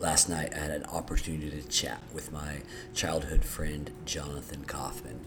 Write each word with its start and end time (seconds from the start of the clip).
last 0.00 0.30
night 0.30 0.54
I 0.54 0.58
had 0.58 0.70
an 0.70 0.84
opportunity 0.86 1.50
to 1.50 1.68
chat 1.68 2.02
with 2.12 2.32
my 2.32 2.62
childhood 2.94 3.44
friend 3.44 3.90
Jonathan 4.06 4.64
Kaufman. 4.64 5.20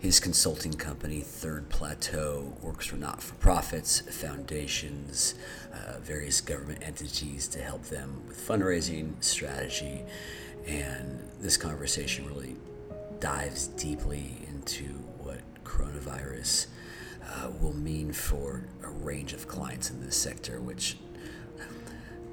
His 0.00 0.20
consulting 0.20 0.74
company, 0.74 1.20
Third 1.20 1.70
Plateau, 1.70 2.52
works 2.60 2.86
for 2.86 2.96
not 2.96 3.22
for 3.22 3.34
profits, 3.36 4.00
foundations, 4.00 5.36
uh, 5.72 5.98
various 6.00 6.40
government 6.40 6.80
entities 6.82 7.48
to 7.48 7.62
help 7.62 7.84
them 7.84 8.22
with 8.26 8.36
fundraising, 8.36 9.14
strategy, 9.20 10.02
and 10.66 11.20
this 11.40 11.56
conversation 11.56 12.26
really 12.26 12.56
dives 13.20 13.68
deeply 13.68 14.36
into 14.48 14.84
what 15.22 15.40
coronavirus 15.64 16.66
uh, 17.26 17.50
will 17.60 17.74
mean 17.74 18.12
for 18.12 18.64
a 18.82 18.90
range 18.90 19.32
of 19.32 19.48
clients 19.48 19.88
in 19.90 20.04
this 20.04 20.16
sector, 20.16 20.60
which 20.60 20.98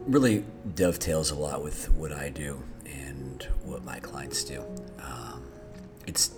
really 0.06 0.44
dovetails 0.76 1.32
a 1.32 1.36
lot 1.36 1.64
with 1.64 1.92
what 1.94 2.12
I 2.12 2.30
do 2.30 2.62
and 2.86 3.48
what 3.64 3.84
my 3.84 4.00
clients 4.00 4.44
do. 4.44 4.64
Um, 5.00 5.44
it's 6.08 6.32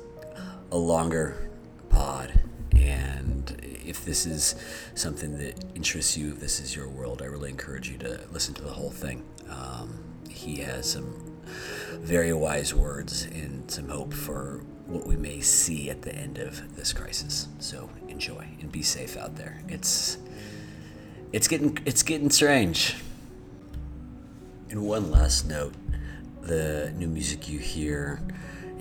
a 0.72 0.78
longer 0.78 1.50
pod, 1.90 2.40
and 2.76 3.56
if 3.86 4.04
this 4.06 4.26
is 4.26 4.56
something 4.96 5.38
that 5.38 5.64
interests 5.76 6.18
you, 6.18 6.32
if 6.32 6.40
this 6.40 6.60
is 6.60 6.76
your 6.76 6.90
world, 6.90 7.22
I 7.22 7.26
really 7.26 7.50
encourage 7.50 7.90
you 7.90 7.98
to 8.00 8.22
listen 8.32 8.54
to 8.56 8.62
the 8.64 8.72
whole 8.72 8.92
thing. 8.92 9.23
Um, 9.50 10.04
he 10.30 10.58
has 10.58 10.90
some 10.92 11.40
very 12.00 12.34
wise 12.34 12.73
words 12.73 13.23
and 13.23 13.70
some 13.70 13.90
hope 13.90 14.14
for 14.14 14.64
what 14.88 15.06
we 15.06 15.16
may 15.16 15.40
see 15.40 15.90
at 15.90 16.02
the 16.02 16.14
end 16.14 16.38
of 16.38 16.76
this 16.76 16.92
crisis. 16.92 17.48
So 17.59 17.90
enjoy 18.08 18.48
and 18.59 18.72
be 18.72 18.82
safe 18.82 19.16
out 19.16 19.36
there. 19.36 19.62
It's 19.70 20.18
it's 21.32 21.48
getting 21.48 21.78
it's 21.86 22.04
getting 22.04 22.30
strange. 22.30 22.95
And 24.73 24.88
one 24.88 25.12
last 25.12 25.48
note, 25.48 25.76
the 26.41 26.91
new 26.98 27.08
music 27.08 27.48
you 27.48 27.59
hear 27.59 28.20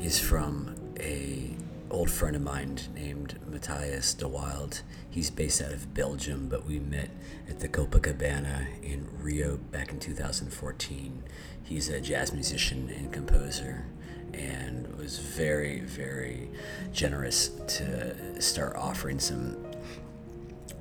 is 0.00 0.19
from 0.19 0.75
a 0.98 1.50
old 1.91 2.11
friend 2.11 2.34
of 2.34 2.41
mine 2.41 2.78
named 2.94 3.39
Matthias 3.47 4.14
DeWilde. 4.14 4.80
He's 5.11 5.30
based 5.30 5.61
out 5.61 5.70
of 5.70 5.92
Belgium, 5.92 6.48
but 6.48 6.64
we 6.64 6.78
met 6.78 7.11
at 7.47 7.61
the 7.61 7.69
Copacabana 7.69 8.83
in 8.83 9.06
Rio 9.20 9.58
back 9.58 9.91
in 9.91 10.00
2014. 10.00 11.25
He's 11.62 11.91
a 11.91 12.00
jazz 12.00 12.33
musician 12.33 12.89
and 12.89 13.12
composer 13.12 13.84
and 14.33 14.97
was 14.97 15.19
very, 15.19 15.80
very 15.80 16.48
generous 16.95 17.48
to 17.67 18.41
start 18.41 18.77
offering 18.77 19.19
some 19.19 19.58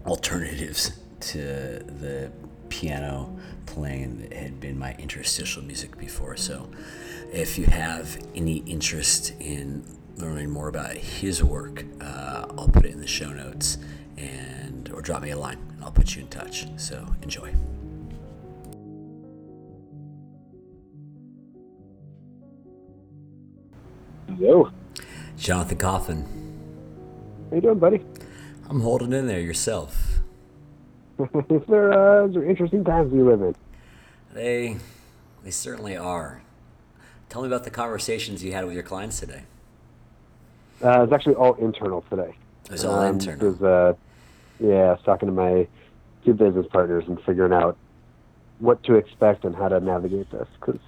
alternatives 0.06 0.94
to 1.20 1.40
the 2.00 2.32
piano 2.72 3.38
playing 3.66 4.22
that 4.22 4.34
had 4.34 4.60
been 4.60 4.80
my 4.80 4.96
interstitial 4.98 5.62
music 5.62 5.98
before. 5.98 6.38
So, 6.38 6.70
if 7.32 7.60
you 7.60 7.66
have 7.66 8.18
any 8.34 8.58
interest 8.60 9.34
in 9.40 9.86
learning 10.18 10.50
more 10.50 10.70
about 10.70 10.96
his 10.96 11.44
work, 11.44 11.86
uh, 12.00 12.46
I'll 12.58 12.70
put 12.70 12.86
it 12.86 12.94
in 12.94 13.02
the 13.02 13.08
show 13.08 13.30
notes 13.30 13.78
and 14.18 14.90
or 14.94 15.02
drop 15.02 15.22
me 15.22 15.32
a 15.32 15.38
line 15.38 15.60
and 15.76 15.84
I'll 15.84 15.92
put 15.92 16.16
you 16.16 16.22
in 16.22 16.30
touch. 16.30 16.66
So, 16.78 17.06
enjoy. 17.22 17.54
Yo. 24.40 24.72
Jonathan 25.38 25.78
Kaufman. 25.78 26.26
How 27.50 27.56
you 27.58 27.62
doing, 27.62 27.80
buddy? 27.80 28.02
I'm 28.70 28.80
holding 28.80 29.12
in 29.12 29.28
there 29.28 29.42
yourself. 29.42 30.21
there, 31.68 31.92
uh, 31.92 32.28
there 32.28 32.42
are 32.42 32.46
interesting 32.46 32.84
times 32.84 33.12
we 33.12 33.22
live 33.22 33.42
in. 33.42 33.56
They, 34.34 34.78
they 35.44 35.52
certainly 35.52 35.96
are. 35.96 36.42
Tell 37.30 37.42
me 37.42 37.48
about 37.48 37.64
the 37.64 37.72
conversations 37.72 38.44
you 38.44 38.52
had 38.54 38.66
with 38.66 38.74
your 38.74 38.84
clients 38.84 39.20
today. 39.20 39.44
Uh, 40.84 41.04
it's 41.04 41.14
actually 41.14 41.36
all 41.36 41.54
internal 41.56 42.04
today. 42.10 42.36
It 42.66 42.72
was 42.72 42.86
all 42.86 43.00
um, 43.00 43.16
internal. 43.16 43.52
Was, 43.52 43.62
uh, 43.62 43.94
yeah, 44.60 44.76
I 44.76 44.92
was 44.92 45.02
talking 45.06 45.28
to 45.28 45.34
my 45.34 45.68
two 46.26 46.34
business 46.34 46.66
partners 46.72 47.04
and 47.08 47.20
figuring 47.24 47.54
out 47.54 47.78
what 48.60 48.84
to 48.84 48.96
expect 48.96 49.44
and 49.44 49.56
how 49.56 49.68
to 49.68 49.80
navigate 49.80 50.30
this 50.32 50.48
because 50.60 50.80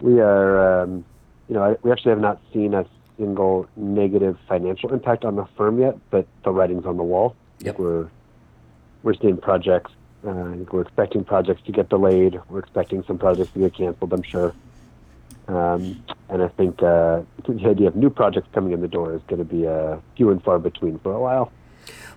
we 0.00 0.20
are, 0.20 0.82
um, 0.82 1.04
you 1.48 1.54
know, 1.54 1.76
we 1.82 1.90
actually 1.90 2.10
have 2.10 2.20
not 2.20 2.40
seen 2.52 2.74
a 2.74 2.86
single 3.18 3.68
negative 3.76 4.36
financial 4.48 4.92
impact 4.92 5.24
on 5.24 5.36
the 5.36 5.46
firm 5.56 5.80
yet, 5.80 5.96
but 6.10 6.26
the 6.44 6.50
writing's 6.50 6.84
on 6.84 6.96
the 6.96 7.02
wall. 7.02 7.34
Yep. 7.60 7.78
We're 7.78 8.08
we're 9.06 9.14
seeing 9.14 9.36
projects. 9.36 9.92
Uh, 10.26 10.56
we're 10.72 10.80
expecting 10.82 11.22
projects 11.22 11.62
to 11.62 11.70
get 11.70 11.88
delayed. 11.88 12.40
We're 12.48 12.58
expecting 12.58 13.04
some 13.04 13.18
projects 13.18 13.52
to 13.52 13.60
get 13.60 13.74
canceled. 13.74 14.12
I'm 14.12 14.24
sure. 14.24 14.52
Um, 15.46 16.02
and 16.28 16.42
I 16.42 16.48
think 16.48 16.82
uh, 16.82 17.22
the 17.46 17.68
idea 17.68 17.86
of 17.86 17.94
new 17.94 18.10
projects 18.10 18.48
coming 18.52 18.72
in 18.72 18.80
the 18.80 18.88
door 18.88 19.14
is 19.14 19.22
going 19.28 19.38
to 19.38 19.44
be 19.44 19.64
uh, 19.64 19.98
few 20.16 20.30
and 20.30 20.42
far 20.42 20.58
between 20.58 20.98
for 20.98 21.12
a 21.12 21.20
while. 21.20 21.52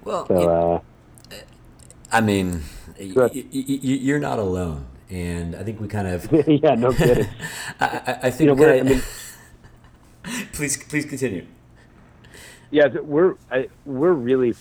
Well, 0.04 0.26
so, 0.26 0.82
uh, 1.32 1.38
I 2.12 2.22
mean, 2.22 2.64
y- 3.00 3.14
y- 3.16 3.46
y- 3.54 3.80
you're 3.84 4.20
not 4.20 4.40
alone, 4.40 4.88
and 5.12 5.56
I 5.56 5.64
think 5.64 5.80
we 5.80 5.88
kind 5.88 6.08
of 6.08 6.28
yeah, 6.48 6.74
no 6.74 6.92
kidding. 6.92 7.28
I, 7.80 8.18
I, 8.24 8.32
think 8.32 8.50
you 8.50 8.56
know, 8.56 8.68
I 8.68 8.82
mean, 8.82 9.02
please, 10.54 10.76
please 10.86 11.06
continue. 11.06 11.46
Yeah, 12.72 12.88
we're 12.88 13.36
I, 13.52 13.70
we're 13.86 14.14
really 14.14 14.56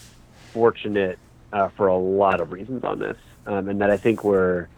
fortunate 0.53 1.19
uh, 1.53 1.69
for 1.69 1.87
a 1.89 1.97
lot 1.97 2.41
of 2.41 2.53
reasons 2.53 2.85
on 2.85 2.99
this, 2.99 3.17
um, 3.47 3.69
and 3.69 3.81
that 3.81 3.91
I 3.91 3.97
think 3.97 4.25
we're, 4.25 4.69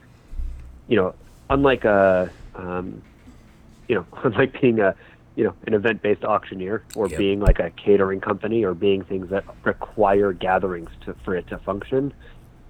you 0.89 0.97
know, 0.97 1.15
unlike 1.49 1.85
a, 1.85 2.31
um, 2.55 3.03
you 3.89 3.95
know, 3.97 4.07
unlike 4.25 4.61
being 4.61 4.81
a, 4.81 4.95
you 5.37 5.45
know, 5.45 5.55
an 5.67 5.75
event-based 5.75 6.25
auctioneer 6.25 6.83
or 6.95 7.09
yep. 7.09 7.19
being 7.19 7.41
like 7.41 7.59
a 7.59 7.71
catering 7.71 8.21
company 8.21 8.65
or 8.65 8.75
being 8.75 9.05
things 9.05 9.31
that 9.31 9.45
require 9.65 10.33
gatherings 10.33 10.91
to 11.05 11.15
for 11.25 11.37
it 11.37 11.47
to 11.49 11.59
function. 11.59 12.13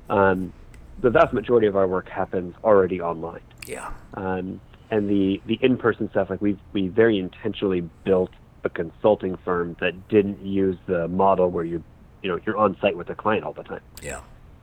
Um, 0.09 0.53
the 1.01 1.11
vast 1.11 1.33
majority 1.33 1.67
of 1.67 1.77
our 1.77 1.87
work 1.87 2.09
happens 2.09 2.55
already 2.63 3.01
online. 3.01 3.41
Yeah. 3.67 3.91
Um, 4.15 4.61
and 4.91 5.09
the 5.09 5.41
the 5.47 5.59
in-person 5.63 6.11
stuff, 6.11 6.31
like 6.31 6.41
we 6.41 6.59
we 6.73 6.89
very 6.89 7.19
intentionally 7.19 7.89
built 8.05 8.31
a 8.65 8.69
consulting 8.69 9.37
firm 9.45 9.77
that 9.81 10.09
didn't 10.09 10.45
use 10.45 10.77
the 10.87 11.09
model 11.09 11.51
where 11.51 11.65
you 11.65 11.83
you 12.23 12.29
know 12.29 12.39
you're 12.47 12.57
on 12.57 12.77
site 12.81 12.97
with 12.97 13.07
the 13.07 13.15
client 13.15 13.45
all 13.45 13.53
the 13.53 13.63
time. 13.63 13.83
Yeah. 14.03 14.21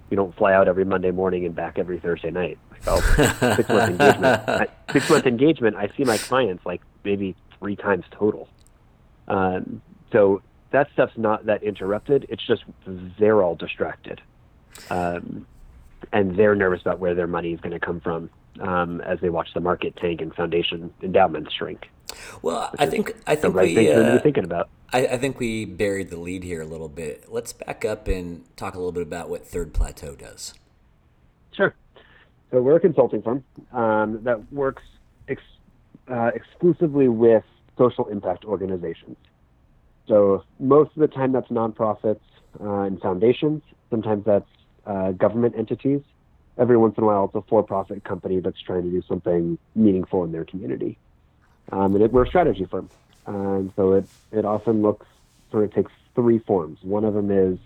You 0.09 0.16
don't 0.16 0.35
fly 0.38 0.53
out 0.53 0.68
every 0.69 0.85
Monday 0.85 1.12
morning 1.12 1.45
and 1.45 1.53
back 1.53 1.78
every 1.78 2.00
Thursday 2.00 2.31
night. 2.31 2.57
Like, 2.72 2.81
oh, 2.88 3.01
six 3.56 3.68
month 3.68 3.90
engagement. 4.00 4.69
six 4.94 5.09
month 5.09 5.25
engagement. 5.25 5.75
I 5.75 5.90
see 5.97 6.06
my 6.06 6.18
clients 6.18 6.66
like 6.66 6.81
maybe 7.03 7.35
three 7.59 7.75
times 7.75 8.06
total. 8.12 8.47
Um, 9.28 9.81
so 10.13 10.41
that 10.72 10.88
stuff's 10.94 11.18
not 11.18 11.45
that 11.47 11.63
interrupted. 11.63 12.25
It's 12.29 12.45
just 12.45 12.63
they're 12.85 13.44
all 13.44 13.56
distracted, 13.56 14.22
um, 14.89 15.45
and 16.13 16.38
they're 16.38 16.56
nervous 16.56 16.81
about 16.81 17.00
where 17.00 17.13
their 17.13 17.28
money 17.28 17.53
is 17.53 17.59
going 17.59 17.74
to 17.78 17.85
come 17.85 18.00
from 18.00 18.29
um, 18.62 19.01
as 19.01 19.19
they 19.19 19.29
watch 19.29 19.50
the 19.53 19.59
market 19.59 19.95
tank 19.97 20.22
and 20.22 20.34
foundation 20.34 20.94
endowments 21.01 21.53
shrink. 21.53 21.90
Well, 22.41 22.72
I 22.79 22.85
think 22.85 23.16
I 23.28 23.35
think 23.35 23.56
right 23.56 23.75
we 23.75 23.91
uh, 23.91 24.19
thinking 24.19 24.44
about. 24.44 24.69
I, 24.94 25.07
I, 25.07 25.18
think 25.18 25.40
we 25.40 25.66
buried 25.66 26.09
the 26.09 26.18
lead 26.18 26.44
here 26.44 26.62
a 26.62 26.66
little 26.66 26.88
bit. 26.88 27.25
Let's 27.29 27.51
back 27.51 27.84
up 27.84 28.07
and 28.07 28.45
talk 28.56 28.75
a 28.75 28.78
little 28.78 28.94
bit 28.94 29.03
about 29.03 29.29
what 29.29 29.45
Third 29.45 29.73
Plateau 29.73 30.16
does. 30.16 30.53
Sure. 31.51 31.75
So 32.51 32.62
we're 32.62 32.78
a 32.78 32.79
consulting 32.79 33.22
firm 33.22 33.44
um, 33.73 34.23
that 34.23 34.51
works 34.53 34.84
ex, 35.28 35.41
uh, 36.09 36.31
exclusively 36.34 37.09
with 37.09 37.44
social 37.78 38.07
impact 38.07 38.45
organizations. 38.45 39.18
So 40.07 40.44
most 40.57 40.91
of 40.95 41.01
the 41.01 41.07
time 41.09 41.34
that's 41.34 41.50
nonprofits 41.50 42.22
uh, 42.59 42.81
and 42.81 43.00
foundations. 43.01 43.62
Sometimes 43.89 44.25
that's 44.25 44.50
uh, 44.85 45.12
government 45.12 45.56
entities. 45.57 46.01
Every 46.57 46.78
once 46.78 46.97
in 46.97 47.03
a 47.03 47.07
while, 47.07 47.25
it's 47.25 47.35
a 47.35 47.41
for-profit 47.41 48.03
company 48.03 48.40
that's 48.40 48.59
trying 48.59 48.84
to 48.84 48.90
do 48.90 49.03
something 49.07 49.57
meaningful 49.75 50.24
in 50.24 50.31
their 50.31 50.45
community. 50.45 50.98
Um, 51.71 51.95
and 51.95 52.04
it, 52.04 52.12
we're 52.12 52.24
a 52.24 52.27
strategy 52.27 52.65
firm. 52.65 52.89
And 53.25 53.71
so 53.75 53.94
it, 53.94 54.07
it 54.31 54.45
often 54.45 54.81
looks 54.81 55.06
sort 55.51 55.65
of 55.65 55.74
takes 55.74 55.92
three 56.15 56.39
forms. 56.39 56.80
One 56.81 57.06
of 57.06 57.13
them 57.13 57.30
is 57.30 57.59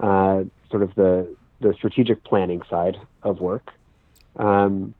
uh, 0.00 0.44
sort 0.70 0.82
of 0.82 0.94
the, 0.96 1.34
the 1.60 1.72
strategic 1.74 2.22
planning 2.24 2.62
side 2.68 2.98
of 3.22 3.40
work. 3.40 3.72
Um, 4.36 4.94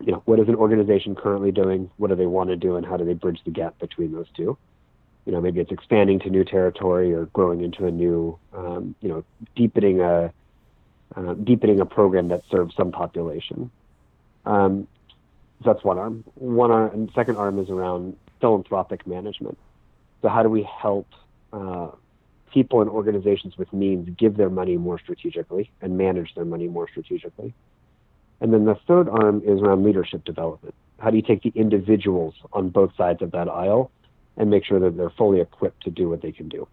you 0.00 0.12
know, 0.12 0.22
what 0.24 0.38
is 0.40 0.48
an 0.48 0.54
organization 0.54 1.14
currently 1.14 1.52
doing? 1.52 1.90
What 1.96 2.08
do 2.08 2.16
they 2.16 2.26
want 2.26 2.50
to 2.50 2.56
do? 2.56 2.76
And 2.76 2.86
how 2.86 2.96
do 2.96 3.04
they 3.04 3.14
bridge 3.14 3.40
the 3.44 3.50
gap 3.50 3.78
between 3.78 4.12
those 4.12 4.28
two? 4.34 4.56
You 5.26 5.32
know, 5.32 5.40
maybe 5.40 5.60
it's 5.60 5.70
expanding 5.70 6.18
to 6.20 6.30
new 6.30 6.44
territory 6.44 7.12
or 7.12 7.26
growing 7.26 7.62
into 7.62 7.86
a 7.86 7.90
new, 7.90 8.38
um, 8.54 8.94
you 9.00 9.08
know, 9.08 9.24
deepening 9.54 10.00
a, 10.00 10.32
uh, 11.16 11.34
deepening 11.34 11.80
a 11.80 11.86
program 11.86 12.28
that 12.28 12.42
serves 12.50 12.74
some 12.74 12.92
population. 12.92 13.70
Um, 14.46 14.86
that's 15.64 15.84
one 15.84 15.98
arm. 15.98 16.24
One 16.36 16.70
arm, 16.70 16.92
and 16.92 17.10
second 17.14 17.36
arm 17.36 17.58
is 17.58 17.68
around 17.68 18.16
philanthropic 18.40 19.06
management. 19.06 19.58
So 20.22 20.28
how 20.28 20.42
do 20.42 20.48
we 20.48 20.62
help 20.62 21.06
uh, 21.52 21.88
people 22.52 22.80
and 22.80 22.90
organizations 22.90 23.58
with 23.58 23.72
means 23.72 24.08
give 24.16 24.36
their 24.36 24.50
money 24.50 24.76
more 24.76 24.98
strategically 24.98 25.70
and 25.80 25.98
manage 25.98 26.34
their 26.34 26.44
money 26.44 26.68
more 26.68 26.88
strategically? 26.88 27.54
And 28.40 28.54
then 28.54 28.64
the 28.64 28.74
third 28.86 29.08
arm 29.08 29.42
is 29.44 29.60
around 29.60 29.84
leadership 29.84 30.24
development. 30.24 30.74
How 30.98 31.10
do 31.10 31.16
you 31.16 31.22
take 31.22 31.42
the 31.42 31.52
individuals 31.54 32.34
on 32.52 32.70
both 32.70 32.94
sides 32.96 33.22
of 33.22 33.32
that 33.32 33.48
aisle 33.48 33.90
and 34.36 34.50
make 34.50 34.64
sure 34.64 34.80
that 34.80 34.96
they're 34.96 35.10
fully 35.10 35.40
equipped 35.40 35.82
to 35.84 35.90
do 35.90 36.08
what 36.08 36.22
they 36.22 36.32
can 36.32 36.48
do? 36.48 36.66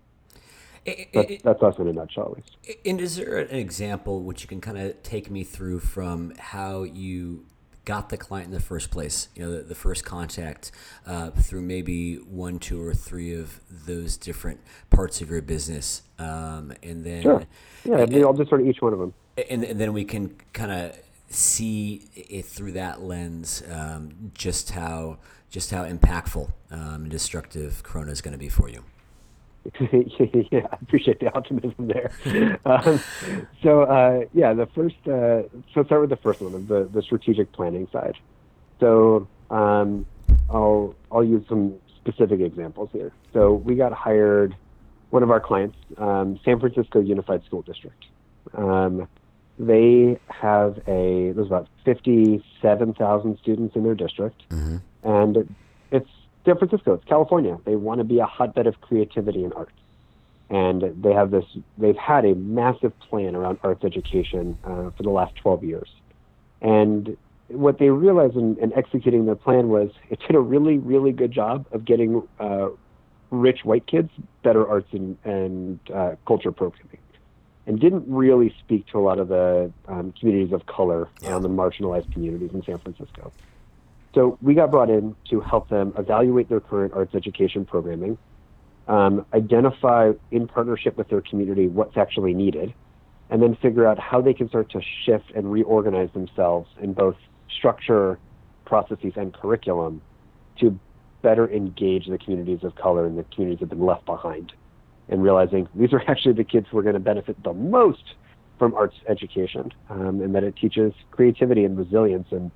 That's, 1.13 1.43
that's 1.43 1.63
us 1.63 1.77
in 1.79 1.87
a 1.87 1.93
nutshell, 1.93 2.31
at 2.31 2.37
least. 2.37 2.79
And 2.85 3.01
is 3.01 3.17
there 3.17 3.39
an 3.39 3.55
example 3.55 4.21
which 4.21 4.41
you 4.41 4.47
can 4.47 4.61
kind 4.61 4.77
of 4.77 5.01
take 5.03 5.29
me 5.29 5.43
through 5.43 5.79
from 5.79 6.33
how 6.37 6.83
you 6.83 7.45
got 7.85 8.09
the 8.09 8.17
client 8.17 8.47
in 8.47 8.53
the 8.53 8.59
first 8.59 8.89
place? 8.89 9.27
You 9.35 9.45
know, 9.45 9.51
the, 9.51 9.63
the 9.63 9.75
first 9.75 10.05
contact 10.05 10.71
uh, 11.05 11.31
through 11.31 11.61
maybe 11.61 12.15
one, 12.15 12.59
two, 12.59 12.81
or 12.81 12.93
three 12.93 13.33
of 13.33 13.59
those 13.69 14.17
different 14.17 14.61
parts 14.89 15.21
of 15.21 15.29
your 15.29 15.41
business, 15.41 16.03
um, 16.19 16.73
and 16.81 17.03
then 17.03 17.21
sure, 17.21 17.43
yeah, 17.83 17.97
and, 17.99 18.15
I'll 18.15 18.33
just 18.33 18.49
sort 18.49 18.61
of 18.61 18.67
each 18.67 18.81
one 18.81 18.93
of 18.93 18.99
them, 18.99 19.13
and, 19.49 19.63
and 19.63 19.79
then 19.79 19.93
we 19.93 20.05
can 20.05 20.35
kind 20.53 20.71
of 20.71 20.97
see 21.29 22.07
it 22.15 22.45
through 22.45 22.71
that 22.73 23.01
lens, 23.01 23.61
um, 23.71 24.31
just 24.33 24.71
how 24.71 25.17
just 25.49 25.71
how 25.71 25.85
impactful 25.85 26.51
um, 26.71 27.03
and 27.03 27.09
destructive 27.09 27.83
Corona 27.83 28.11
is 28.11 28.21
going 28.21 28.33
to 28.33 28.37
be 28.37 28.49
for 28.49 28.69
you. 28.69 28.83
yeah, 30.51 30.67
I 30.71 30.77
appreciate 30.81 31.19
the 31.19 31.33
optimism 31.35 31.87
there. 31.87 32.11
um, 32.65 33.01
so 33.61 33.83
uh, 33.83 34.21
yeah, 34.33 34.53
the 34.53 34.67
first. 34.67 34.95
Uh, 35.05 35.43
so 35.73 35.83
start 35.83 36.01
with 36.01 36.09
the 36.09 36.17
first 36.17 36.41
one, 36.41 36.65
the 36.67 36.89
the 36.91 37.01
strategic 37.01 37.51
planning 37.51 37.87
side. 37.91 38.15
So 38.79 39.27
um, 39.49 40.05
I'll 40.49 40.95
I'll 41.11 41.23
use 41.23 41.45
some 41.49 41.75
specific 41.97 42.39
examples 42.39 42.89
here. 42.93 43.11
So 43.33 43.53
we 43.53 43.75
got 43.75 43.93
hired. 43.93 44.55
One 45.09 45.23
of 45.23 45.31
our 45.31 45.39
clients, 45.39 45.77
um, 45.97 46.37
San 46.43 46.59
Francisco 46.59 46.99
Unified 46.99 47.43
School 47.45 47.61
District. 47.61 48.05
Um, 48.53 49.07
they 49.57 50.19
have 50.27 50.77
a 50.87 51.31
there's 51.31 51.47
about 51.47 51.67
57,000 51.85 53.37
students 53.41 53.75
in 53.75 53.83
their 53.83 53.95
district, 53.95 54.43
mm-hmm. 54.49 54.77
and 55.03 55.55
it's 55.91 56.09
San 56.47 56.57
Francisco, 56.57 56.93
it's 56.93 57.03
California. 57.03 57.57
They 57.65 57.75
want 57.75 57.99
to 57.99 58.05
be 58.05 58.19
a 58.19 58.25
hotbed 58.25 58.67
of 58.67 58.79
creativity 58.79 59.43
and 59.43 59.53
arts, 59.53 59.73
and 60.49 60.81
they 61.03 61.11
have 61.11 61.29
this. 61.29 61.43
They've 61.77 61.97
had 61.97 62.23
a 62.23 62.35
massive 62.35 62.97
plan 62.99 63.35
around 63.35 63.59
arts 63.63 63.83
education 63.83 64.57
uh, 64.63 64.91
for 64.91 65.03
the 65.03 65.09
last 65.09 65.35
12 65.35 65.65
years, 65.65 65.89
and 66.61 67.17
what 67.49 67.79
they 67.79 67.89
realized 67.89 68.37
in, 68.37 68.57
in, 68.59 68.71
executing 68.73 69.25
their 69.25 69.35
plan 69.35 69.67
was 69.67 69.91
it 70.09 70.19
did 70.21 70.35
a 70.35 70.39
really, 70.39 70.77
really 70.77 71.11
good 71.11 71.33
job 71.33 71.65
of 71.73 71.83
getting 71.83 72.25
uh, 72.39 72.69
rich 73.29 73.65
white 73.65 73.85
kids 73.87 74.09
better 74.41 74.65
arts 74.67 74.87
and, 74.93 75.17
and 75.25 75.79
uh, 75.93 76.15
culture 76.25 76.51
programming 76.51 76.99
and 77.65 77.79
didn't 77.79 78.05
really 78.07 78.55
speak 78.59 78.87
to 78.87 78.97
a 78.97 79.01
lot 79.01 79.19
of 79.19 79.27
the 79.27 79.71
um, 79.89 80.13
communities 80.17 80.53
of 80.53 80.65
color 80.65 81.09
yeah. 81.21 81.35
and 81.35 81.43
the 81.43 81.49
marginalized 81.49 82.11
communities 82.13 82.51
in 82.53 82.63
San 82.63 82.77
Francisco. 82.77 83.33
So 84.17 84.35
we 84.41 84.55
got 84.55 84.71
brought 84.71 84.89
in 84.89 85.15
to 85.29 85.41
help 85.41 85.69
them 85.69 85.93
evaluate 85.95 86.49
their 86.49 86.59
current 86.59 86.91
arts 86.95 87.13
education 87.13 87.65
programming, 87.65 88.17
um, 88.87 89.27
identify 89.31 90.13
in 90.31 90.47
partnership 90.47 90.97
with 90.97 91.07
their 91.07 91.21
community 91.21 91.67
what's 91.67 91.95
actually 91.97 92.33
needed, 92.33 92.73
and 93.29 93.43
then 93.43 93.55
figure 93.61 93.85
out 93.85 93.99
how 93.99 94.19
they 94.19 94.33
can 94.33 94.49
start 94.49 94.71
to 94.71 94.81
shift 95.05 95.25
and 95.35 95.51
reorganize 95.51 96.09
themselves 96.13 96.67
in 96.81 96.93
both 96.93 97.15
structure, 97.55 98.17
processes, 98.65 99.13
and 99.17 99.35
curriculum 99.35 100.01
to 100.61 100.79
better 101.21 101.47
engage 101.51 102.07
the 102.07 102.17
communities 102.17 102.63
of 102.63 102.73
color 102.73 103.05
and 103.05 103.19
the 103.19 103.23
communities 103.35 103.59
that 103.59 103.69
have 103.69 103.77
been 103.77 103.85
left 103.85 104.07
behind 104.07 104.51
and 105.09 105.21
realizing 105.21 105.69
these 105.75 105.93
are 105.93 106.01
actually 106.07 106.33
the 106.33 106.43
kids 106.43 106.65
who 106.71 106.79
are 106.79 106.83
going 106.83 106.95
to 106.95 106.99
benefit 106.99 107.37
the 107.43 107.53
most 107.53 108.15
from 108.57 108.73
arts 108.73 108.95
education, 109.07 109.71
um, 109.91 110.21
and 110.21 110.33
that 110.33 110.43
it 110.43 110.55
teaches 110.55 110.91
creativity 111.11 111.65
and 111.65 111.77
resilience. 111.77 112.25
And 112.31 112.49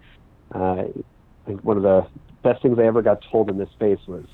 uh, 0.56 0.86
think 1.52 1.64
one 1.64 1.78
of 1.78 1.84
the 1.84 2.08
best 2.44 2.62
things 2.62 2.80
I 2.80 2.84
ever 2.84 3.02
got 3.02 3.22
told 3.32 3.50
in 3.50 3.58
this 3.58 3.70
space 3.72 4.00
was, 4.08 4.26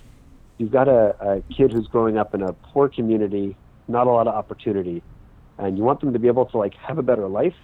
you've 0.57 0.71
got 0.71 0.87
a, 0.87 1.15
a 1.19 1.53
kid 1.53 1.71
who's 1.71 1.87
growing 1.87 2.17
up 2.17 2.33
in 2.33 2.41
a 2.41 2.53
poor 2.53 2.89
community, 2.89 3.55
not 3.87 4.07
a 4.07 4.11
lot 4.11 4.27
of 4.27 4.35
opportunity, 4.35 5.01
and 5.57 5.77
you 5.77 5.83
want 5.83 5.99
them 6.01 6.13
to 6.13 6.19
be 6.19 6.27
able 6.27 6.45
to 6.47 6.57
like 6.57 6.75
have 6.75 6.97
a 6.97 7.03
better 7.03 7.27
life. 7.27 7.55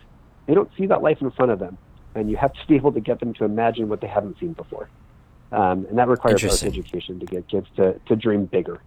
They 0.48 0.54
don't 0.54 0.70
see 0.78 0.88
that 0.88 1.02
life 1.02 1.22
in 1.22 1.32
front 1.32 1.52
of 1.52 1.60
them, 1.60 1.78
and 2.16 2.30
you 2.30 2.38
have 2.38 2.54
to 2.54 2.68
be 2.68 2.76
able 2.76 2.92
to 2.94 3.00
get 3.00 3.20
them 3.20 3.34
to 3.36 3.46
imagine 3.46 3.90
what 3.90 4.02
they 4.02 4.08
haven't 4.08 4.40
seen 4.40 4.54
before. 4.54 4.90
Um, 5.52 5.86
and 5.86 5.98
that 6.00 6.08
requires 6.08 6.44
arts 6.44 6.64
education 6.64 7.20
to 7.20 7.26
get 7.26 7.48
kids 7.48 7.68
to, 7.76 8.00
to 8.08 8.16
dream 8.16 8.46
bigger. 8.46 8.82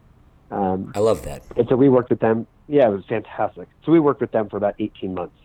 Um, 0.50 0.92
I 0.94 0.98
love 0.98 1.22
that. 1.22 1.42
And 1.56 1.68
so 1.68 1.76
we 1.76 1.88
worked 1.88 2.10
with 2.10 2.20
them. 2.20 2.46
Yeah, 2.68 2.88
it 2.88 2.92
was 2.92 3.04
fantastic. 3.08 3.68
So 3.84 3.92
we 3.92 4.00
worked 4.00 4.20
with 4.20 4.32
them 4.32 4.48
for 4.48 4.56
about 4.56 4.74
18 4.80 5.14
months 5.14 5.38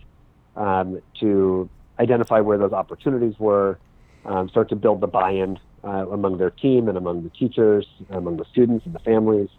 um, 0.56 1.00
to 1.20 1.70
identify 2.00 2.40
where 2.40 2.58
those 2.58 2.74
opportunities 2.74 3.36
were, 3.38 3.78
um, 4.26 4.50
start 4.50 4.70
to 4.70 4.76
build 4.76 5.02
the 5.02 5.08
buy-in 5.08 5.60
uh, 5.84 6.08
among 6.10 6.38
their 6.38 6.52
team 6.52 6.88
and 6.88 6.98
among 6.98 7.24
the 7.24 7.30
teachers, 7.30 7.86
among 8.10 8.38
the 8.38 8.46
students 8.52 8.86
and 8.86 8.94
the 8.94 9.00
families, 9.00 9.50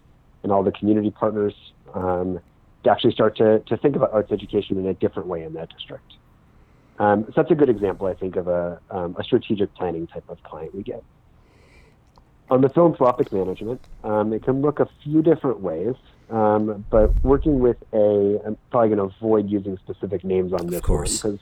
and 0.43 0.51
all 0.51 0.63
the 0.63 0.71
community 0.71 1.11
partners 1.11 1.53
um, 1.93 2.39
to 2.83 2.91
actually 2.91 3.13
start 3.13 3.37
to, 3.37 3.59
to 3.59 3.77
think 3.77 3.95
about 3.95 4.11
arts 4.13 4.31
education 4.31 4.77
in 4.77 4.85
a 4.87 4.93
different 4.93 5.27
way 5.27 5.43
in 5.43 5.53
that 5.53 5.69
district. 5.69 6.13
Um, 6.99 7.25
so 7.27 7.33
that's 7.37 7.51
a 7.51 7.55
good 7.55 7.69
example, 7.69 8.07
I 8.07 8.13
think, 8.13 8.35
of 8.35 8.47
a, 8.47 8.79
um, 8.91 9.15
a 9.17 9.23
strategic 9.23 9.73
planning 9.73 10.07
type 10.07 10.25
of 10.29 10.41
client 10.43 10.75
we 10.75 10.83
get. 10.83 11.03
On 12.51 12.61
the 12.61 12.69
philanthropic 12.69 13.31
management, 13.31 13.81
um, 14.03 14.33
it 14.33 14.43
can 14.43 14.61
look 14.61 14.79
a 14.79 14.87
few 15.03 15.21
different 15.21 15.61
ways, 15.61 15.95
um, 16.29 16.85
but 16.89 17.11
working 17.23 17.59
with 17.59 17.77
a, 17.93 18.39
I'm 18.45 18.57
probably 18.69 18.95
going 18.95 19.09
to 19.09 19.15
avoid 19.15 19.49
using 19.49 19.77
specific 19.77 20.23
names 20.23 20.53
on 20.53 20.67
this 20.67 20.81
one 20.87 21.03
because 21.03 21.39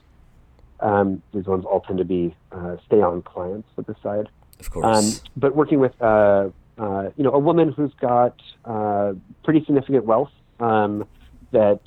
um, 0.81 1.21
these 1.33 1.45
ones 1.45 1.65
all 1.65 1.81
tend 1.81 1.99
to 1.99 2.05
be 2.05 2.35
uh, 2.51 2.77
stay-on 2.85 3.21
clients 3.21 3.67
with 3.75 3.87
this 3.87 3.97
side. 4.03 4.29
Of 4.59 4.69
course. 4.69 4.85
Um, 4.85 5.29
but 5.35 5.55
working 5.55 5.79
with, 5.79 5.99
uh, 6.01 6.49
uh, 6.77 7.09
you 7.15 7.23
know, 7.23 7.31
a 7.31 7.39
woman 7.39 7.71
who's 7.71 7.93
got 7.99 8.39
uh, 8.65 9.13
pretty 9.43 9.63
significant 9.65 10.05
wealth 10.05 10.31
um, 10.59 11.07
that, 11.51 11.79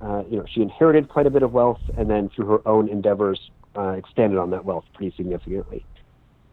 uh, 0.00 0.22
you 0.30 0.36
know, 0.36 0.44
she 0.48 0.62
inherited 0.62 1.08
quite 1.08 1.26
a 1.26 1.30
bit 1.30 1.42
of 1.42 1.52
wealth 1.52 1.80
and 1.96 2.08
then 2.08 2.28
through 2.30 2.46
her 2.46 2.68
own 2.68 2.88
endeavors 2.88 3.50
uh, 3.76 3.90
expanded 3.90 4.38
on 4.38 4.50
that 4.50 4.64
wealth 4.64 4.84
pretty 4.94 5.14
significantly 5.16 5.84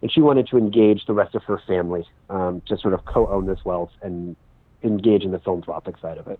and 0.01 0.11
she 0.11 0.21
wanted 0.21 0.47
to 0.47 0.57
engage 0.57 1.05
the 1.05 1.13
rest 1.13 1.35
of 1.35 1.43
her 1.43 1.61
family 1.67 2.05
um, 2.29 2.61
to 2.67 2.77
sort 2.77 2.93
of 2.93 3.03
co-own 3.05 3.45
this 3.45 3.59
wealth 3.65 3.91
and 4.01 4.35
engage 4.83 5.23
in 5.23 5.31
the 5.31 5.39
philanthropic 5.39 5.97
side 5.97 6.17
of 6.17 6.27
it. 6.27 6.39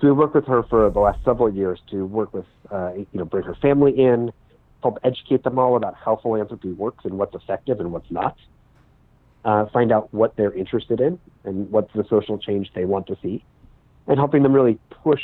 So 0.00 0.06
we 0.06 0.12
worked 0.12 0.34
with 0.34 0.46
her 0.46 0.62
for 0.62 0.88
the 0.88 0.98
last 0.98 1.22
several 1.24 1.52
years 1.52 1.78
to 1.90 2.06
work 2.06 2.32
with, 2.32 2.46
uh, 2.70 2.92
you 2.94 3.06
know, 3.12 3.26
bring 3.26 3.44
her 3.44 3.54
family 3.56 3.92
in, 3.92 4.32
help 4.82 4.98
educate 5.04 5.44
them 5.44 5.58
all 5.58 5.76
about 5.76 5.94
how 5.94 6.16
philanthropy 6.16 6.72
works 6.72 7.04
and 7.04 7.18
what's 7.18 7.34
effective 7.34 7.80
and 7.80 7.92
what's 7.92 8.10
not. 8.10 8.36
Uh, 9.44 9.66
find 9.66 9.92
out 9.92 10.12
what 10.12 10.36
they're 10.36 10.52
interested 10.52 11.00
in 11.00 11.18
and 11.44 11.70
what's 11.70 11.92
the 11.92 12.04
social 12.08 12.38
change 12.38 12.70
they 12.74 12.86
want 12.86 13.06
to 13.08 13.16
see, 13.22 13.44
and 14.06 14.18
helping 14.18 14.42
them 14.42 14.52
really 14.54 14.78
push 15.02 15.22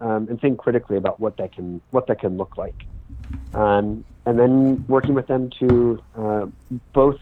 um, 0.00 0.26
and 0.28 0.40
think 0.40 0.58
critically 0.58 0.96
about 0.96 1.18
what 1.20 1.36
that 1.36 1.52
can 1.52 1.80
what 1.90 2.06
that 2.08 2.20
can 2.20 2.36
look 2.36 2.56
like. 2.56 2.86
Um, 3.54 4.04
and 4.26 4.38
then 4.38 4.84
working 4.88 5.14
with 5.14 5.26
them 5.26 5.50
to 5.60 6.02
uh, 6.16 6.46
both 6.92 7.20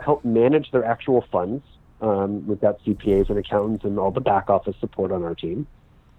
help 0.00 0.24
manage 0.24 0.70
their 0.70 0.84
actual 0.84 1.24
funds. 1.32 1.64
Um, 2.00 2.46
we've 2.46 2.60
got 2.60 2.82
CPAs 2.84 3.28
and 3.28 3.38
accountants 3.38 3.84
and 3.84 3.98
all 3.98 4.10
the 4.10 4.20
back 4.20 4.50
office 4.50 4.76
support 4.80 5.12
on 5.12 5.22
our 5.24 5.34
team, 5.34 5.66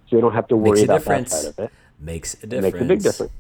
so 0.10 0.16
you 0.16 0.22
don't 0.22 0.34
have 0.34 0.48
to 0.48 0.58
worry 0.58 0.84
about 0.84 1.00
difference. 1.00 1.32
that 1.32 1.42
side 1.42 1.50
of 1.50 1.60
it. 1.60 1.72
Makes 2.00 2.34
a 2.44 2.48
difference. 2.48 2.74
Makes 2.74 2.82
a 2.82 2.88
big 2.88 3.02
difference. 3.02 3.32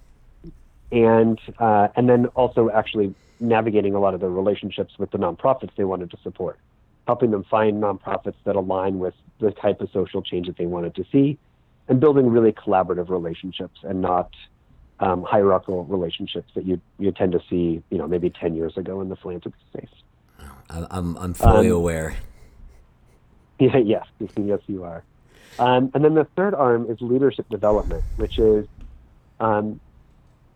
And 0.91 1.39
uh, 1.59 1.89
and 1.95 2.09
then 2.09 2.27
also 2.27 2.69
actually 2.69 3.13
navigating 3.39 3.95
a 3.95 3.99
lot 3.99 4.13
of 4.13 4.19
the 4.19 4.29
relationships 4.29 4.97
with 4.97 5.11
the 5.11 5.17
nonprofits 5.17 5.71
they 5.77 5.83
wanted 5.83 6.11
to 6.11 6.17
support, 6.23 6.59
helping 7.07 7.31
them 7.31 7.43
find 7.43 7.81
nonprofits 7.81 8.35
that 8.43 8.55
align 8.55 8.99
with 8.99 9.13
the 9.39 9.51
type 9.51 9.81
of 9.81 9.89
social 9.91 10.21
change 10.21 10.47
that 10.47 10.57
they 10.57 10.65
wanted 10.65 10.95
to 10.95 11.05
see, 11.11 11.37
and 11.87 11.99
building 11.99 12.27
really 12.27 12.51
collaborative 12.51 13.09
relationships 13.09 13.79
and 13.83 14.01
not 14.01 14.31
um, 14.99 15.23
hierarchical 15.23 15.85
relationships 15.85 16.51
that 16.55 16.65
you 16.65 16.81
you 16.97 17.11
tend 17.11 17.31
to 17.31 17.41
see, 17.49 17.81
you 17.89 17.97
know, 17.97 18.07
maybe 18.07 18.29
ten 18.29 18.55
years 18.55 18.75
ago 18.77 18.99
in 19.01 19.09
the 19.09 19.15
philanthropy 19.15 19.57
space. 19.71 19.89
I'm 20.69 21.17
I'm 21.17 21.33
fully 21.33 21.69
um, 21.69 21.75
aware. 21.75 22.15
Yeah, 23.61 23.75
yes, 23.75 24.05
yes, 24.37 24.61
you 24.67 24.85
are. 24.85 25.03
Um, 25.59 25.91
and 25.93 26.03
then 26.03 26.15
the 26.15 26.25
third 26.35 26.53
arm 26.55 26.89
is 26.89 26.97
leadership 27.01 27.47
development, 27.49 28.03
which 28.15 28.39
is, 28.39 28.65
um, 29.39 29.79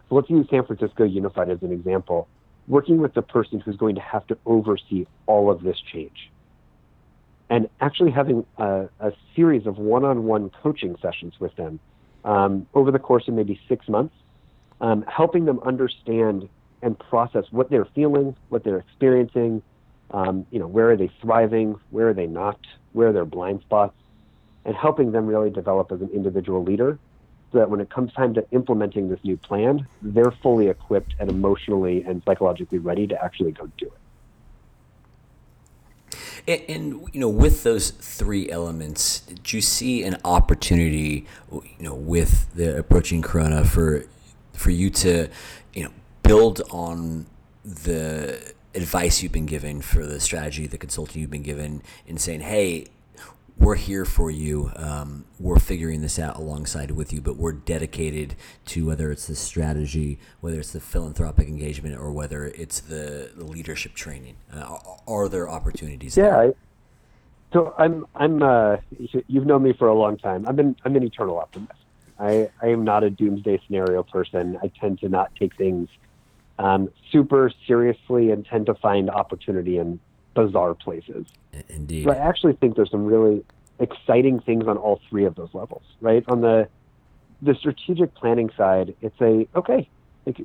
so 0.08 0.16
let's 0.16 0.30
use 0.30 0.48
San 0.50 0.66
Francisco 0.66 1.04
Unified 1.04 1.50
as 1.50 1.62
an 1.62 1.72
example. 1.72 2.28
Working 2.68 3.00
with 3.00 3.14
the 3.14 3.22
person 3.22 3.60
who's 3.60 3.76
going 3.76 3.96
to 3.96 4.02
have 4.02 4.26
to 4.28 4.38
oversee 4.46 5.06
all 5.26 5.52
of 5.52 5.64
this 5.64 5.78
change, 5.92 6.32
and 7.50 7.70
actually 7.82 8.12
having 8.12 8.46
a, 8.58 8.88
a 9.02 9.12
series 9.36 9.68
of 9.68 9.78
one-on-one 9.78 10.50
coaching 10.62 10.96
sessions 11.02 11.34
with 11.40 11.54
them 11.58 11.82
um, 12.24 12.66
over 12.74 12.90
the 12.90 13.00
course 13.00 13.28
of 13.28 13.34
maybe 13.34 13.60
six 13.68 13.90
months 13.90 14.16
um, 14.84 15.04
helping 15.08 15.46
them 15.46 15.60
understand 15.66 16.50
and 16.82 17.00
process 17.00 17.46
what 17.52 17.70
they're 17.70 17.88
feeling, 17.96 18.36
what 18.50 18.64
they're 18.64 18.80
experiencing, 18.80 19.64
um, 20.12 20.46
you 20.52 20.60
know, 20.60 20.68
where 20.68 20.92
are 20.92 20.98
they 20.98 21.10
thriving, 21.22 21.76
where 21.90 22.10
are 22.10 22.14
they 22.14 22.28
not, 22.28 22.60
where 22.92 23.08
are 23.08 23.14
their 23.14 23.26
blind 23.26 23.62
spots, 23.62 23.96
and 24.66 24.76
helping 24.76 25.12
them 25.12 25.28
really 25.28 25.50
develop 25.50 25.92
as 25.92 26.02
an 26.02 26.10
individual 26.14 26.64
leader 26.64 26.98
so 27.52 27.60
that 27.60 27.70
when 27.70 27.80
it 27.80 27.90
comes 27.90 28.12
time 28.14 28.34
to 28.34 28.46
implementing 28.52 29.10
this 29.10 29.20
new 29.24 29.38
plan, 29.38 29.88
they're 30.02 30.32
fully 30.32 30.68
equipped 30.68 31.14
and 31.20 31.30
emotionally 31.30 32.04
and 32.04 32.24
psychologically 32.26 32.80
ready 32.80 33.06
to 33.08 33.24
actually 33.24 33.52
go 33.52 33.70
do 33.78 33.86
it. 33.86 33.94
And, 36.46 36.62
and, 36.68 37.14
you 37.14 37.20
know, 37.20 37.30
with 37.30 37.64
those 37.64 37.92
three 37.92 38.50
elements, 38.50 39.22
do 39.22 39.56
you 39.56 39.62
see 39.62 40.04
an 40.04 40.18
opportunity, 40.26 41.26
you 41.52 41.64
know, 41.80 41.94
with 41.94 42.54
the 42.54 42.78
approaching 42.78 43.22
Corona 43.22 43.64
for 43.64 44.06
for 44.54 44.70
you 44.70 44.90
to, 44.90 45.30
you 45.74 45.84
know, 45.84 45.92
build 46.22 46.62
on 46.70 47.26
the 47.64 48.54
advice 48.76 49.24
you've 49.24 49.32
been 49.32 49.46
given 49.46 49.82
for 49.82 50.06
the 50.06 50.20
strategy, 50.20 50.68
the 50.68 50.78
consulting 50.78 51.22
you've 51.22 51.32
been 51.32 51.44
given, 51.44 51.82
in 52.08 52.18
saying, 52.18 52.42
hey, 52.42 52.88
we're 53.58 53.76
here 53.76 54.06
for 54.06 54.32
you. 54.32 54.72
Um, 54.76 55.26
we're 55.40 55.60
figuring 55.60 56.02
this 56.02 56.20
out 56.20 56.38
alongside 56.38 56.92
with 56.92 57.14
you, 57.14 57.22
but 57.22 57.38
we're 57.38 57.54
dedicated 57.54 58.36
to 58.68 58.86
whether 58.86 59.12
it's 59.12 59.28
the 59.28 59.36
strategy, 59.36 60.20
whether 60.42 60.60
it's 60.60 60.72
the 60.72 60.80
philanthropic 60.80 61.48
engagement, 61.48 61.98
or 61.98 62.12
whether 62.12 62.46
it's 62.46 62.80
the, 62.80 63.32
the 63.36 63.46
leadership 63.46 63.94
training. 63.94 64.36
Uh, 64.54 64.60
are, 64.60 64.98
are, 65.08 65.30
there 65.30 65.50
opportunities? 65.50 66.18
Yeah. 66.18 66.38
I, 66.38 66.54
so 67.54 67.76
I'm 67.78 68.06
I'm 68.16 68.42
uh, 68.42 68.78
you've 69.28 69.46
known 69.46 69.64
me 69.64 69.74
for 69.74 69.88
a 69.88 69.94
long 69.94 70.18
time. 70.18 70.48
I've 70.48 70.56
been 70.56 70.76
I'm 70.84 70.96
an 70.96 71.04
eternal 71.04 71.38
optimist. 71.38 71.80
I, 72.20 72.50
I 72.62 72.68
am 72.68 72.84
not 72.84 73.04
a 73.04 73.10
doomsday 73.10 73.60
scenario 73.66 74.04
person. 74.04 74.58
I 74.62 74.72
tend 74.80 75.00
to 75.00 75.10
not 75.10 75.36
take 75.36 75.56
things 75.56 75.90
um, 76.58 76.90
super 77.12 77.52
seriously 77.68 78.32
and 78.32 78.46
tend 78.46 78.68
to 78.68 78.76
find 78.76 79.10
opportunity 79.10 79.78
in 79.78 80.00
bizarre 80.34 80.74
places. 80.74 81.26
Indeed. 81.70 82.06
So 82.06 82.12
I 82.12 82.18
actually 82.18 82.54
think 82.54 82.76
there's 82.76 82.92
some 82.92 83.06
really 83.06 83.44
exciting 83.80 84.40
things 84.40 84.68
on 84.68 84.78
all 84.78 85.00
three 85.10 85.26
of 85.26 85.36
those 85.36 85.50
levels, 85.54 85.84
right? 86.02 86.24
On 86.28 86.42
the 86.42 86.68
the 87.42 87.56
strategic 87.56 88.16
planning 88.16 88.50
side, 88.56 88.96
it's 89.02 89.20
a 89.22 89.48
okay, 89.56 89.90
like 90.26 90.42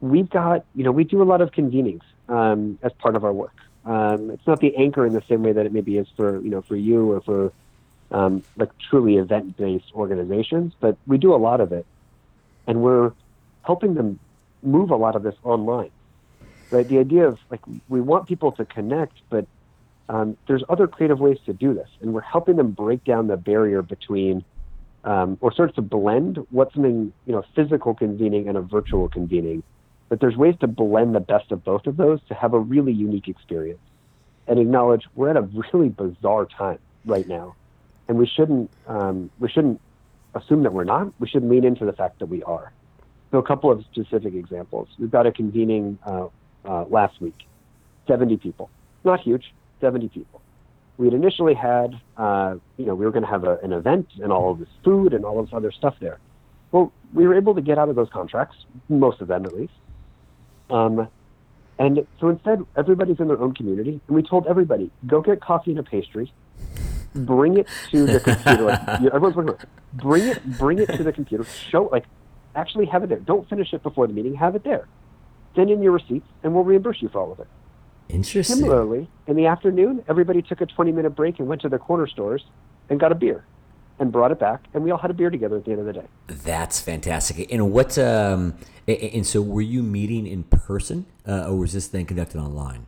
we've 0.00 0.28
got, 0.28 0.64
you 0.74 0.84
know, 0.84 0.92
we 0.92 1.04
do 1.04 1.22
a 1.22 1.24
lot 1.24 1.40
of 1.40 1.50
convenings 1.52 2.02
um, 2.28 2.78
as 2.82 2.92
part 2.92 3.16
of 3.16 3.24
our 3.24 3.32
work. 3.32 3.56
Um, 3.86 4.30
it's 4.30 4.46
not 4.46 4.60
the 4.60 4.76
anchor 4.76 5.06
in 5.06 5.12
the 5.12 5.22
same 5.28 5.42
way 5.42 5.52
that 5.52 5.66
it 5.66 5.72
maybe 5.72 5.98
is 5.98 6.06
for 6.16 6.40
you 6.40 6.50
know 6.50 6.62
for 6.62 6.76
you 6.76 7.12
or 7.12 7.20
for 7.20 7.52
um, 8.10 8.42
like 8.56 8.70
truly 8.78 9.16
event-based 9.16 9.92
organizations, 9.94 10.72
but 10.80 10.96
we 11.06 11.18
do 11.18 11.34
a 11.34 11.36
lot 11.36 11.60
of 11.60 11.72
it, 11.72 11.86
and 12.66 12.82
we're 12.82 13.12
helping 13.62 13.94
them 13.94 14.18
move 14.62 14.90
a 14.90 14.96
lot 14.96 15.16
of 15.16 15.22
this 15.22 15.34
online 15.42 15.90
right? 16.70 16.86
The 16.86 16.98
idea 16.98 17.26
of 17.26 17.38
like 17.50 17.60
we 17.88 18.00
want 18.00 18.26
people 18.26 18.52
to 18.52 18.64
connect, 18.64 19.14
but 19.30 19.46
um, 20.08 20.36
there's 20.46 20.62
other 20.68 20.86
creative 20.86 21.20
ways 21.20 21.38
to 21.46 21.52
do 21.52 21.74
this, 21.74 21.88
and 22.00 22.12
we're 22.12 22.20
helping 22.20 22.56
them 22.56 22.72
break 22.72 23.04
down 23.04 23.26
the 23.26 23.36
barrier 23.36 23.82
between 23.82 24.44
um, 25.04 25.38
or 25.40 25.52
starts 25.52 25.74
to 25.76 25.82
blend 25.82 26.38
what's 26.50 26.74
something 26.74 27.12
you 27.26 27.32
know 27.32 27.44
physical 27.54 27.94
convening 27.94 28.48
and 28.48 28.56
a 28.56 28.62
virtual 28.62 29.08
convening. 29.08 29.62
But 30.08 30.20
there's 30.20 30.36
ways 30.36 30.54
to 30.60 30.66
blend 30.66 31.14
the 31.14 31.20
best 31.20 31.50
of 31.50 31.64
both 31.64 31.86
of 31.86 31.96
those 31.96 32.20
to 32.28 32.34
have 32.34 32.52
a 32.52 32.58
really 32.58 32.92
unique 32.92 33.28
experience, 33.28 33.80
and 34.46 34.58
acknowledge 34.58 35.04
we're 35.14 35.30
at 35.30 35.36
a 35.36 35.48
really 35.72 35.88
bizarre 35.88 36.46
time 36.46 36.78
right 37.06 37.26
now, 37.26 37.54
and 38.08 38.18
we 38.18 38.26
shouldn't 38.26 38.70
um, 38.86 39.30
we 39.38 39.48
shouldn't 39.48 39.80
assume 40.34 40.64
that 40.64 40.72
we're 40.72 40.84
not. 40.84 41.12
We 41.20 41.28
should 41.28 41.44
lean 41.44 41.64
into 41.64 41.84
the 41.84 41.92
fact 41.92 42.18
that 42.18 42.26
we 42.26 42.42
are. 42.42 42.72
So 43.30 43.38
a 43.38 43.42
couple 43.42 43.70
of 43.70 43.84
specific 43.90 44.34
examples. 44.34 44.88
We've 44.98 45.10
got 45.10 45.26
a 45.26 45.32
convening 45.32 45.98
uh, 46.04 46.28
uh, 46.64 46.84
last 46.84 47.20
week. 47.20 47.46
70 48.06 48.36
people. 48.38 48.70
Not 49.04 49.20
huge, 49.20 49.52
70 49.80 50.08
people. 50.08 50.40
We 50.96 51.06
had 51.06 51.14
initially 51.14 51.54
had, 51.54 52.00
uh, 52.16 52.56
you 52.76 52.86
know, 52.86 52.94
we 52.94 53.04
were 53.04 53.10
going 53.10 53.24
to 53.24 53.30
have 53.30 53.44
a, 53.44 53.58
an 53.58 53.72
event 53.72 54.08
and 54.22 54.32
all 54.32 54.52
of 54.52 54.58
this 54.58 54.68
food 54.84 55.12
and 55.12 55.24
all 55.24 55.40
of 55.40 55.46
this 55.46 55.54
other 55.54 55.72
stuff 55.72 55.96
there. 56.00 56.18
Well, 56.70 56.92
we 57.12 57.26
were 57.26 57.34
able 57.34 57.54
to 57.54 57.60
get 57.60 57.78
out 57.78 57.88
of 57.88 57.96
those 57.96 58.08
contracts, 58.10 58.56
most 58.88 59.20
of 59.20 59.28
them 59.28 59.44
at 59.44 59.54
least. 59.54 59.72
Um, 60.70 61.08
and 61.78 62.06
so 62.20 62.28
instead, 62.28 62.64
everybody's 62.76 63.18
in 63.18 63.28
their 63.28 63.40
own 63.40 63.54
community, 63.54 64.00
and 64.06 64.16
we 64.16 64.22
told 64.22 64.46
everybody, 64.46 64.90
go 65.06 65.20
get 65.20 65.40
coffee 65.40 65.72
and 65.72 65.80
a 65.80 65.82
pastry, 65.82 66.32
bring 67.14 67.58
it 67.58 67.66
to 67.90 68.06
the 68.06 68.20
computer. 68.20 68.64
like, 68.64 69.02
everyone's 69.12 69.36
working. 69.36 69.68
Bring 69.92 70.28
it, 70.28 70.58
bring 70.58 70.78
it 70.78 70.86
to 70.90 71.02
the 71.02 71.12
computer. 71.12 71.44
Show 71.44 71.88
like, 71.90 72.04
actually 72.54 72.86
have 72.86 73.02
it 73.02 73.08
there. 73.08 73.18
Don't 73.18 73.48
finish 73.48 73.72
it 73.72 73.82
before 73.82 74.06
the 74.06 74.12
meeting. 74.12 74.34
Have 74.36 74.54
it 74.54 74.62
there 74.62 74.86
send 75.54 75.70
in 75.70 75.82
your 75.82 75.92
receipts, 75.92 76.26
and 76.42 76.54
we'll 76.54 76.64
reimburse 76.64 77.00
you 77.00 77.08
for 77.08 77.20
all 77.20 77.32
of 77.32 77.40
it. 77.40 77.46
Interesting. 78.08 78.56
Similarly, 78.56 79.08
in 79.26 79.36
the 79.36 79.46
afternoon, 79.46 80.04
everybody 80.08 80.42
took 80.42 80.60
a 80.60 80.66
20 80.66 80.92
minute 80.92 81.10
break 81.10 81.38
and 81.38 81.48
went 81.48 81.62
to 81.62 81.68
their 81.68 81.78
corner 81.78 82.06
stores 82.06 82.44
and 82.90 83.00
got 83.00 83.12
a 83.12 83.14
beer 83.14 83.44
and 83.98 84.10
brought 84.10 84.32
it 84.32 84.38
back, 84.38 84.64
and 84.74 84.82
we 84.82 84.90
all 84.90 84.98
had 84.98 85.10
a 85.10 85.14
beer 85.14 85.30
together 85.30 85.56
at 85.56 85.64
the 85.64 85.70
end 85.70 85.80
of 85.80 85.86
the 85.86 85.92
day. 85.92 86.06
That's 86.26 86.80
fantastic. 86.80 87.50
And 87.52 87.72
what? 87.72 87.96
Um, 87.98 88.54
and 88.86 89.26
so, 89.26 89.40
were 89.40 89.62
you 89.62 89.82
meeting 89.82 90.26
in 90.26 90.42
person, 90.44 91.06
uh, 91.26 91.48
or 91.48 91.56
was 91.56 91.72
this 91.72 91.86
thing 91.86 92.04
conducted 92.06 92.38
online? 92.38 92.86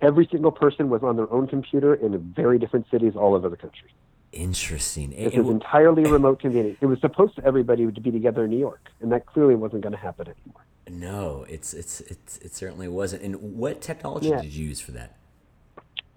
Every 0.00 0.26
single 0.30 0.52
person 0.52 0.88
was 0.88 1.02
on 1.02 1.16
their 1.16 1.30
own 1.30 1.46
computer 1.46 1.94
in 1.94 2.18
very 2.34 2.58
different 2.58 2.86
cities 2.90 3.14
all 3.16 3.34
over 3.34 3.50
the 3.50 3.56
country. 3.56 3.92
Interesting. 4.32 5.10
This 5.10 5.34
is 5.34 5.48
entirely 5.48 6.04
remote 6.04 6.40
convening. 6.40 6.76
It 6.80 6.86
was 6.86 7.00
supposed 7.00 7.34
to 7.36 7.44
everybody 7.44 7.90
to 7.90 8.00
be 8.00 8.12
together 8.12 8.44
in 8.44 8.50
New 8.50 8.58
York, 8.58 8.88
and 9.00 9.10
that 9.10 9.26
clearly 9.26 9.56
wasn't 9.56 9.82
going 9.82 9.92
to 9.92 9.98
happen 9.98 10.28
anymore. 10.28 10.64
No, 10.88 11.44
it's 11.48 11.74
it's 11.74 12.00
it's 12.02 12.38
it 12.38 12.54
certainly 12.54 12.86
wasn't. 12.86 13.22
And 13.22 13.56
what 13.56 13.80
technology 13.80 14.28
yeah. 14.28 14.40
did 14.40 14.52
you 14.52 14.66
use 14.66 14.80
for 14.80 14.92
that? 14.92 15.16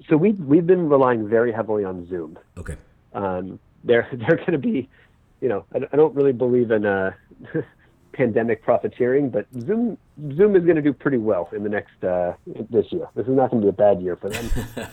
So 0.10 0.18
we 0.18 0.34
we've 0.34 0.68
been 0.68 0.90
relying 0.90 1.28
very 1.28 1.52
heavily 1.52 1.84
on 1.84 2.08
Zoom. 2.08 2.38
Okay. 2.58 2.76
Um, 3.14 3.60
they're 3.84 4.08
they're 4.14 4.38
going 4.38 4.54
to 4.54 4.58
be, 4.58 4.90
you 5.42 5.50
know, 5.50 5.66
I, 5.74 5.80
I 5.92 5.96
don't 5.96 6.14
really 6.16 6.34
believe 6.34 6.72
in 6.72 6.86
uh, 6.86 7.12
pandemic 8.14 8.64
profiteering, 8.64 9.30
but 9.30 9.48
Zoom 9.60 9.98
Zoom 10.36 10.56
is 10.56 10.64
going 10.64 10.76
to 10.76 10.82
do 10.82 10.94
pretty 10.94 11.18
well 11.18 11.50
in 11.52 11.64
the 11.64 11.70
next 11.70 12.04
uh, 12.04 12.34
this 12.70 12.86
year. 12.92 13.08
This 13.16 13.28
is 13.28 13.36
not 13.36 13.52
going 13.52 13.62
to 13.62 13.66
be 13.66 13.70
a 13.70 13.74
bad 13.74 14.02
year 14.02 14.16
for 14.16 14.30
them. 14.30 14.50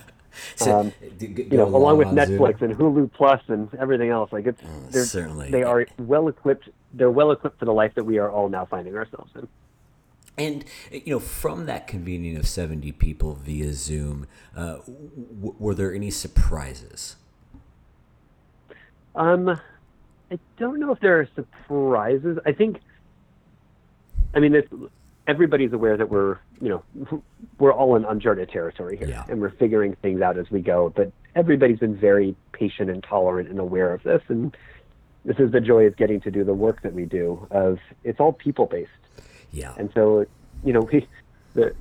so, 0.57 0.81
um, 0.81 0.93
you 1.19 1.57
know, 1.57 1.67
along 1.67 1.99
with 1.99 2.09
Netflix 2.09 2.61
Zoom. 2.61 2.71
and 2.71 2.79
Hulu 2.79 3.13
Plus 3.13 3.43
and 3.49 3.73
everything 3.75 4.11
else, 4.11 4.33
like 4.33 4.47
it's 4.47 4.61
oh, 4.65 5.01
certainly 5.01 5.51
they 5.51 5.63
are 5.63 5.87
well 5.99 6.29
equipped. 6.29 6.69
They're 6.93 7.11
well 7.11 7.31
equipped 7.31 7.59
for 7.59 7.65
the 7.65 7.73
life 7.73 7.95
that 7.95 8.05
we 8.05 8.19
are 8.19 8.31
all 8.31 8.49
now 8.49 8.65
finding 8.67 8.97
ourselves 8.97 9.31
in. 9.35 9.49
And 10.39 10.65
you 10.91 11.15
know, 11.15 11.19
from 11.19 11.67
that 11.67 11.87
convening 11.87 12.37
of 12.37 12.47
seventy 12.47 12.93
people 12.93 13.35
via 13.35 13.73
Zoom, 13.73 14.27
uh, 14.57 14.77
w- 14.87 15.55
were 15.59 15.75
there 15.75 15.95
any 15.95 16.11
surprises? 16.11 17.17
Um, 19.15 19.49
I 20.31 20.39
don't 20.57 20.79
know 20.79 20.93
if 20.93 21.01
there 21.01 21.21
are 21.21 21.29
surprises. 21.35 22.39
I 22.47 22.53
think, 22.53 22.81
I 24.35 24.39
mean, 24.39 24.55
everybody's 25.31 25.73
aware 25.73 25.97
that 25.97 26.11
we're, 26.11 26.39
you 26.61 26.69
know, 26.69 27.23
we're 27.59 27.73
all 27.73 27.97
in 27.97 28.05
uncharted 28.05 28.49
territory 28.51 28.97
here, 28.97 29.09
yeah. 29.09 29.25
and 29.29 29.41
we're 29.41 29.51
figuring 29.53 29.97
things 30.03 30.21
out 30.21 30.39
as 30.39 30.51
we 30.51 30.61
go. 30.61 30.93
But 30.95 31.13
everybody's 31.35 31.79
been 31.79 31.97
very 31.97 32.37
patient 32.53 32.91
and 32.91 33.03
tolerant 33.03 33.49
and 33.49 33.59
aware 33.59 33.93
of 33.95 34.03
this, 34.03 34.23
and 34.29 34.57
this 35.25 35.39
is 35.39 35.53
the 35.53 35.61
joy 35.61 35.87
of 35.87 35.97
getting 35.97 36.21
to 36.23 36.31
do 36.31 36.45
the 36.45 36.55
work 36.55 36.83
that 36.83 36.93
we 36.93 37.05
do. 37.05 37.47
Of 37.51 37.79
it's 38.05 38.21
all 38.21 38.33
people 38.33 38.67
based 38.67 38.91
yeah. 39.53 39.75
And 39.77 39.91
so, 39.95 40.27
you 40.65 40.73
know, 40.73 40.81
we 40.81 41.07
the 41.55 41.75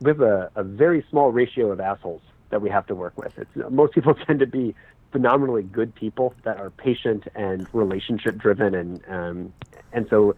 we 0.00 0.10
have 0.10 0.20
a, 0.20 0.50
a 0.54 0.62
very 0.62 1.04
small 1.10 1.30
ratio 1.30 1.70
of 1.70 1.80
assholes 1.80 2.22
that 2.50 2.62
we 2.62 2.70
have 2.70 2.86
to 2.86 2.94
work 2.94 3.16
with. 3.16 3.38
It's 3.38 3.50
most 3.70 3.94
people 3.94 4.14
tend 4.26 4.40
to 4.40 4.46
be 4.46 4.74
phenomenally 5.12 5.62
good 5.62 5.94
people 5.94 6.34
that 6.44 6.58
are 6.58 6.70
patient 6.70 7.24
and 7.34 7.66
relationship 7.74 8.36
driven, 8.38 8.74
and 8.74 9.02
um, 9.08 9.52
and 9.92 10.06
so 10.10 10.36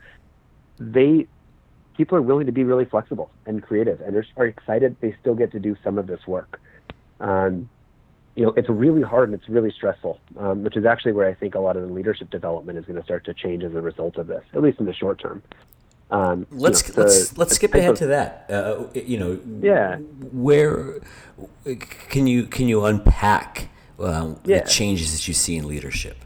they 0.79 1.27
people 1.97 2.17
are 2.17 2.23
willing 2.23 2.47
to 2.47 2.53
be 2.53 2.65
really 2.65 2.85
flexible 2.85 3.31
and 3.47 3.63
creative, 3.63 4.01
and 4.01 4.17
are, 4.17 4.27
are 4.37 4.47
excited 4.47 4.97
they 5.01 5.15
still 5.21 5.35
get 5.35 5.53
to 5.53 5.61
do 5.61 5.77
some 5.85 5.99
of 5.99 6.07
this 6.07 6.27
work. 6.27 6.61
Um, 7.21 7.69
you 8.35 8.45
know, 8.45 8.53
it's 8.57 8.69
really 8.69 9.03
hard 9.03 9.29
and 9.29 9.39
it's 9.39 9.49
really 9.49 9.71
stressful, 9.71 10.19
um, 10.39 10.65
which 10.65 10.77
is 10.77 10.87
actually 10.87 11.13
where 11.13 11.29
I 11.29 11.35
think 11.35 11.55
a 11.55 11.61
lot 11.61 11.77
of 11.77 11.87
the 11.87 11.93
leadership 11.93 12.31
development 12.31 12.79
is 12.79 12.87
going 12.87 12.99
to 12.99 13.05
start 13.05 13.25
to 13.27 13.35
change 13.35 13.63
as 13.63 13.75
a 13.75 13.81
result 13.81 14.17
of 14.17 14.27
this, 14.27 14.43
at 14.55 14.63
least 14.63 14.81
in 14.81 14.87
the 14.87 14.95
short 14.95 15.21
term. 15.21 15.43
Um, 16.11 16.47
let's 16.51 16.87
you 16.89 16.95
know, 16.95 17.03
let's 17.03 17.39
let's 17.39 17.55
skip 17.55 17.75
ahead 17.75 17.91
of, 17.91 17.99
to 17.99 18.07
that. 18.09 18.47
Uh, 18.51 18.87
you 18.95 19.19
know, 19.19 19.41
yeah. 19.61 19.97
Where 19.97 21.01
can 21.65 22.27
you 22.27 22.45
can 22.45 22.69
you 22.69 22.85
unpack 22.85 23.71
uh, 23.99 24.35
yeah. 24.45 24.61
the 24.61 24.69
changes 24.69 25.13
that 25.13 25.27
you 25.27 25.33
see 25.35 25.57
in 25.57 25.67
leadership? 25.67 26.19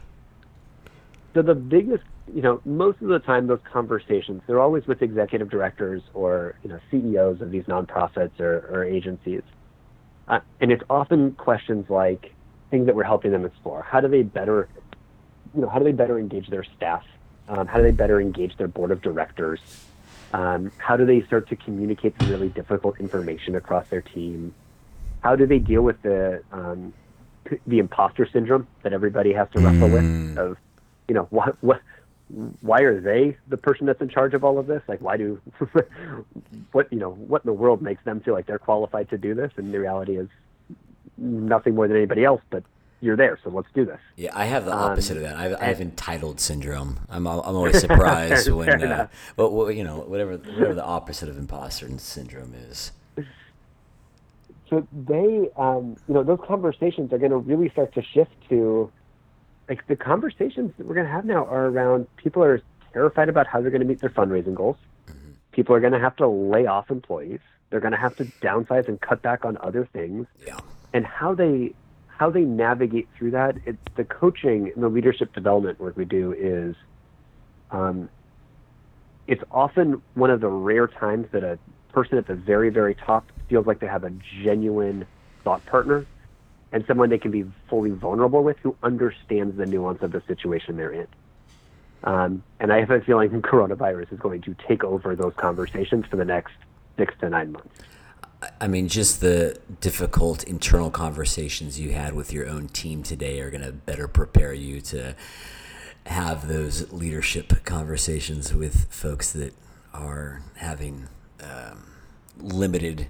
So 1.33 1.41
the 1.41 1.55
biggest, 1.55 2.03
you 2.33 2.41
know, 2.41 2.61
most 2.65 3.01
of 3.01 3.07
the 3.07 3.19
time 3.19 3.47
those 3.47 3.59
conversations 3.71 4.41
they're 4.47 4.59
always 4.59 4.85
with 4.85 5.01
executive 5.01 5.49
directors 5.49 6.01
or 6.13 6.55
you 6.63 6.69
know 6.69 6.79
CEOs 6.91 7.41
of 7.41 7.51
these 7.51 7.63
nonprofits 7.65 8.39
or, 8.39 8.67
or 8.69 8.83
agencies, 8.83 9.43
uh, 10.27 10.39
and 10.59 10.71
it's 10.71 10.83
often 10.89 11.33
questions 11.33 11.89
like 11.89 12.33
things 12.69 12.85
that 12.85 12.95
we're 12.95 13.03
helping 13.03 13.31
them 13.31 13.45
explore. 13.45 13.81
How 13.81 14.01
do 14.01 14.07
they 14.07 14.23
better, 14.23 14.67
you 15.55 15.61
know, 15.61 15.69
how 15.69 15.79
do 15.79 15.85
they 15.85 15.93
better 15.93 16.19
engage 16.19 16.49
their 16.49 16.65
staff 16.75 17.05
um, 17.47 17.67
how 17.67 17.77
do 17.77 17.83
they 17.83 17.91
better 17.91 18.19
engage 18.19 18.57
their 18.57 18.67
board 18.67 18.91
of 18.91 19.01
directors? 19.01 19.59
Um, 20.33 20.71
how 20.77 20.97
do 20.97 21.05
they 21.05 21.21
start 21.21 21.47
to 21.49 21.55
communicate 21.55 22.13
some 22.19 22.29
really 22.29 22.49
difficult 22.49 22.99
information 22.99 23.55
across 23.55 23.87
their 23.87 24.01
team? 24.01 24.53
How 25.21 25.35
do 25.35 25.45
they 25.45 25.59
deal 25.59 25.81
with 25.81 26.01
the 26.01 26.43
um, 26.51 26.93
the 27.65 27.79
imposter 27.79 28.27
syndrome 28.31 28.67
that 28.83 28.91
everybody 28.91 29.31
has 29.33 29.47
to 29.51 29.61
wrestle 29.61 29.87
mm. 29.87 30.29
with? 30.29 30.37
Of 30.37 30.57
you 31.07 31.15
know 31.15 31.27
what 31.29 31.57
what 31.61 31.81
why 32.61 32.81
are 32.81 32.99
they 32.99 33.37
the 33.47 33.57
person 33.57 33.85
that's 33.85 34.01
in 34.01 34.09
charge 34.09 34.33
of 34.33 34.43
all 34.43 34.59
of 34.59 34.67
this? 34.67 34.81
Like, 34.87 35.01
why 35.01 35.17
do 35.17 35.41
what 36.71 36.91
you 36.91 36.99
know 36.99 37.11
what 37.11 37.43
in 37.43 37.47
the 37.47 37.53
world 37.53 37.81
makes 37.81 38.03
them 38.03 38.19
feel 38.19 38.33
like 38.33 38.45
they're 38.45 38.59
qualified 38.59 39.09
to 39.09 39.17
do 39.17 39.33
this? 39.33 39.51
And 39.57 39.73
the 39.73 39.79
reality 39.79 40.17
is 40.17 40.27
nothing 41.17 41.75
more 41.75 41.87
than 41.87 41.97
anybody 41.97 42.25
else, 42.25 42.41
but 42.49 42.63
you're 42.99 43.15
there, 43.15 43.39
so 43.43 43.49
let's 43.49 43.67
do 43.73 43.85
this. 43.85 43.99
Yeah, 44.15 44.31
I 44.33 44.45
have 44.45 44.65
the 44.65 44.73
opposite 44.73 45.17
um, 45.17 45.23
of 45.23 45.29
that. 45.29 45.35
I 45.35 45.43
have, 45.43 45.61
I 45.61 45.65
have, 45.65 45.81
entitled 45.81 46.39
syndrome. 46.39 46.99
I'm 47.09 47.27
I'm 47.27 47.39
always 47.55 47.79
surprised 47.79 48.49
when 48.49 48.83
uh, 48.83 49.07
well, 49.35 49.51
well, 49.51 49.71
you 49.71 49.83
know 49.83 49.99
whatever 49.99 50.37
whatever 50.37 50.73
the 50.73 50.83
opposite 50.83 51.29
of 51.29 51.37
imposter 51.37 51.87
syndrome 51.99 52.53
is. 52.69 52.91
So 54.69 54.85
they, 54.91 55.49
um, 55.55 55.95
you 56.07 56.13
know, 56.13 56.23
those 56.23 56.39
conversations 56.45 57.13
are 57.13 57.17
going 57.17 57.31
to 57.31 57.37
really 57.37 57.69
start 57.69 57.93
to 57.93 58.03
shift 58.03 58.31
to, 58.49 58.91
like 59.69 59.85
the 59.87 59.95
conversations 59.95 60.71
that 60.77 60.87
we're 60.87 60.95
going 60.95 61.05
to 61.05 61.11
have 61.11 61.25
now 61.25 61.45
are 61.45 61.67
around 61.67 62.07
people 62.17 62.43
are 62.43 62.61
terrified 62.93 63.29
about 63.29 63.47
how 63.47 63.61
they're 63.61 63.71
going 63.71 63.81
to 63.81 63.87
meet 63.87 63.99
their 63.99 64.09
fundraising 64.09 64.55
goals. 64.55 64.77
Mm-hmm. 65.07 65.31
People 65.51 65.75
are 65.75 65.79
going 65.79 65.93
to 65.93 65.99
have 65.99 66.15
to 66.17 66.27
lay 66.27 66.65
off 66.65 66.89
employees. 66.89 67.39
They're 67.69 67.79
going 67.79 67.91
to 67.91 67.99
have 67.99 68.15
to 68.17 68.25
downsize 68.41 68.87
and 68.87 68.99
cut 68.99 69.21
back 69.21 69.43
on 69.43 69.57
other 69.61 69.87
things. 69.91 70.25
Yeah. 70.45 70.59
And 70.93 71.05
how 71.05 71.35
they 71.35 71.73
how 72.07 72.31
they 72.31 72.41
navigate 72.41 73.07
through 73.15 73.31
that, 73.31 73.57
it's 73.65 73.77
the 73.95 74.03
coaching 74.03 74.71
and 74.73 74.83
the 74.83 74.89
leadership 74.89 75.33
development 75.33 75.79
work 75.79 75.95
we 75.95 76.05
do 76.05 76.33
is 76.33 76.75
um, 77.69 78.09
it's 79.27 79.43
often 79.51 80.01
one 80.15 80.31
of 80.31 80.41
the 80.41 80.47
rare 80.47 80.87
times 80.87 81.27
that 81.31 81.43
a 81.43 81.59
person 81.93 82.17
at 82.17 82.25
the 82.25 82.33
very, 82.33 82.69
very 82.69 82.95
top 82.95 83.25
feels 83.49 83.67
like 83.67 83.79
they 83.79 83.87
have 83.87 84.03
a 84.03 84.11
genuine 84.43 85.05
thought 85.43 85.63
partner 85.67 86.07
and 86.71 86.85
someone 86.87 87.09
they 87.09 87.17
can 87.17 87.31
be 87.31 87.45
fully 87.69 87.91
vulnerable 87.91 88.43
with 88.43 88.57
who 88.59 88.75
understands 88.83 89.57
the 89.57 89.65
nuance 89.65 90.01
of 90.01 90.11
the 90.11 90.21
situation 90.27 90.77
they're 90.77 90.91
in. 90.91 91.07
Um, 92.03 92.43
and 92.59 92.71
I 92.71 92.79
have 92.79 92.91
a 92.91 93.01
feeling 93.01 93.29
coronavirus 93.41 94.13
is 94.13 94.19
going 94.19 94.41
to 94.41 94.55
take 94.67 94.83
over 94.83 95.15
those 95.15 95.33
conversations 95.35 96.05
for 96.05 96.15
the 96.15 96.25
next 96.25 96.53
six 96.97 97.13
to 97.21 97.29
nine 97.29 97.51
months. 97.51 97.69
I 98.61 98.67
mean, 98.67 98.87
just 98.87 99.19
the 99.19 99.59
difficult 99.81 100.43
internal 100.43 100.91
conversations 100.91 101.79
you 101.79 101.91
had 101.91 102.13
with 102.13 102.31
your 102.31 102.47
own 102.47 102.67
team 102.67 103.01
today 103.01 103.39
are 103.39 103.49
going 103.49 103.63
to 103.63 103.71
better 103.71 104.07
prepare 104.07 104.53
you 104.53 104.79
to 104.81 105.15
have 106.05 106.47
those 106.47 106.91
leadership 106.93 107.65
conversations 107.65 108.53
with 108.53 108.91
folks 108.93 109.31
that 109.33 109.53
are 109.93 110.43
having 110.55 111.07
um, 111.41 111.95
limited 112.37 113.07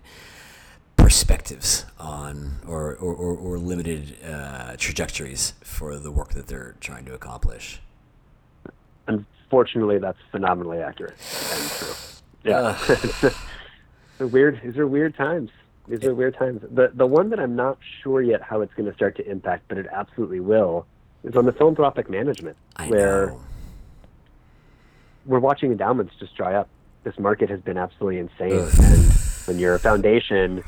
perspectives 0.98 1.86
on 2.00 2.58
or, 2.68 2.96
or, 2.96 3.14
or, 3.14 3.38
or 3.38 3.58
limited 3.58 4.18
uh, 4.26 4.76
trajectories 4.78 5.54
for 5.62 5.98
the 5.98 6.12
work 6.12 6.34
that 6.34 6.48
they're 6.48 6.76
trying 6.82 7.06
to 7.06 7.14
accomplish. 7.14 7.80
Unfortunately, 9.08 10.00
that's 10.00 10.18
phenomenally 10.32 10.80
accurate 10.80 11.16
and 11.54 11.72
true. 11.72 11.94
Yeah. 12.44 12.78
Uh, 14.20 14.26
weird. 14.28 14.60
These 14.64 14.78
are 14.78 14.88
weird 14.88 15.16
times. 15.16 15.50
These 15.88 16.04
are 16.04 16.14
weird 16.14 16.36
times. 16.38 16.62
The 16.70 16.92
the 16.94 17.06
one 17.06 17.30
that 17.30 17.40
I'm 17.40 17.56
not 17.56 17.78
sure 18.04 18.22
yet 18.22 18.42
how 18.42 18.60
it's 18.62 18.74
going 18.74 18.90
to 18.90 18.96
start 18.96 19.16
to 19.18 19.30
impact, 19.30 19.64
but 19.70 19.78
it 19.78 19.88
absolutely 19.90 20.42
will, 20.42 20.86
is 21.24 21.36
on 21.38 21.46
the 21.46 21.54
philanthropic 21.54 22.10
management, 22.10 22.58
I 22.76 22.90
where 22.90 23.28
know. 23.28 23.42
we're 25.26 25.40
watching 25.40 25.72
endowments 25.72 26.14
just 26.20 26.36
dry 26.36 26.56
up. 26.56 26.68
This 27.06 27.18
market 27.18 27.50
has 27.50 27.62
been 27.62 27.78
absolutely 27.78 28.20
insane, 28.20 28.60
Ugh. 28.60 28.74
and 28.80 29.12
when 29.46 29.60
you're 29.60 29.76
a 29.76 29.80
foundation 29.80 30.62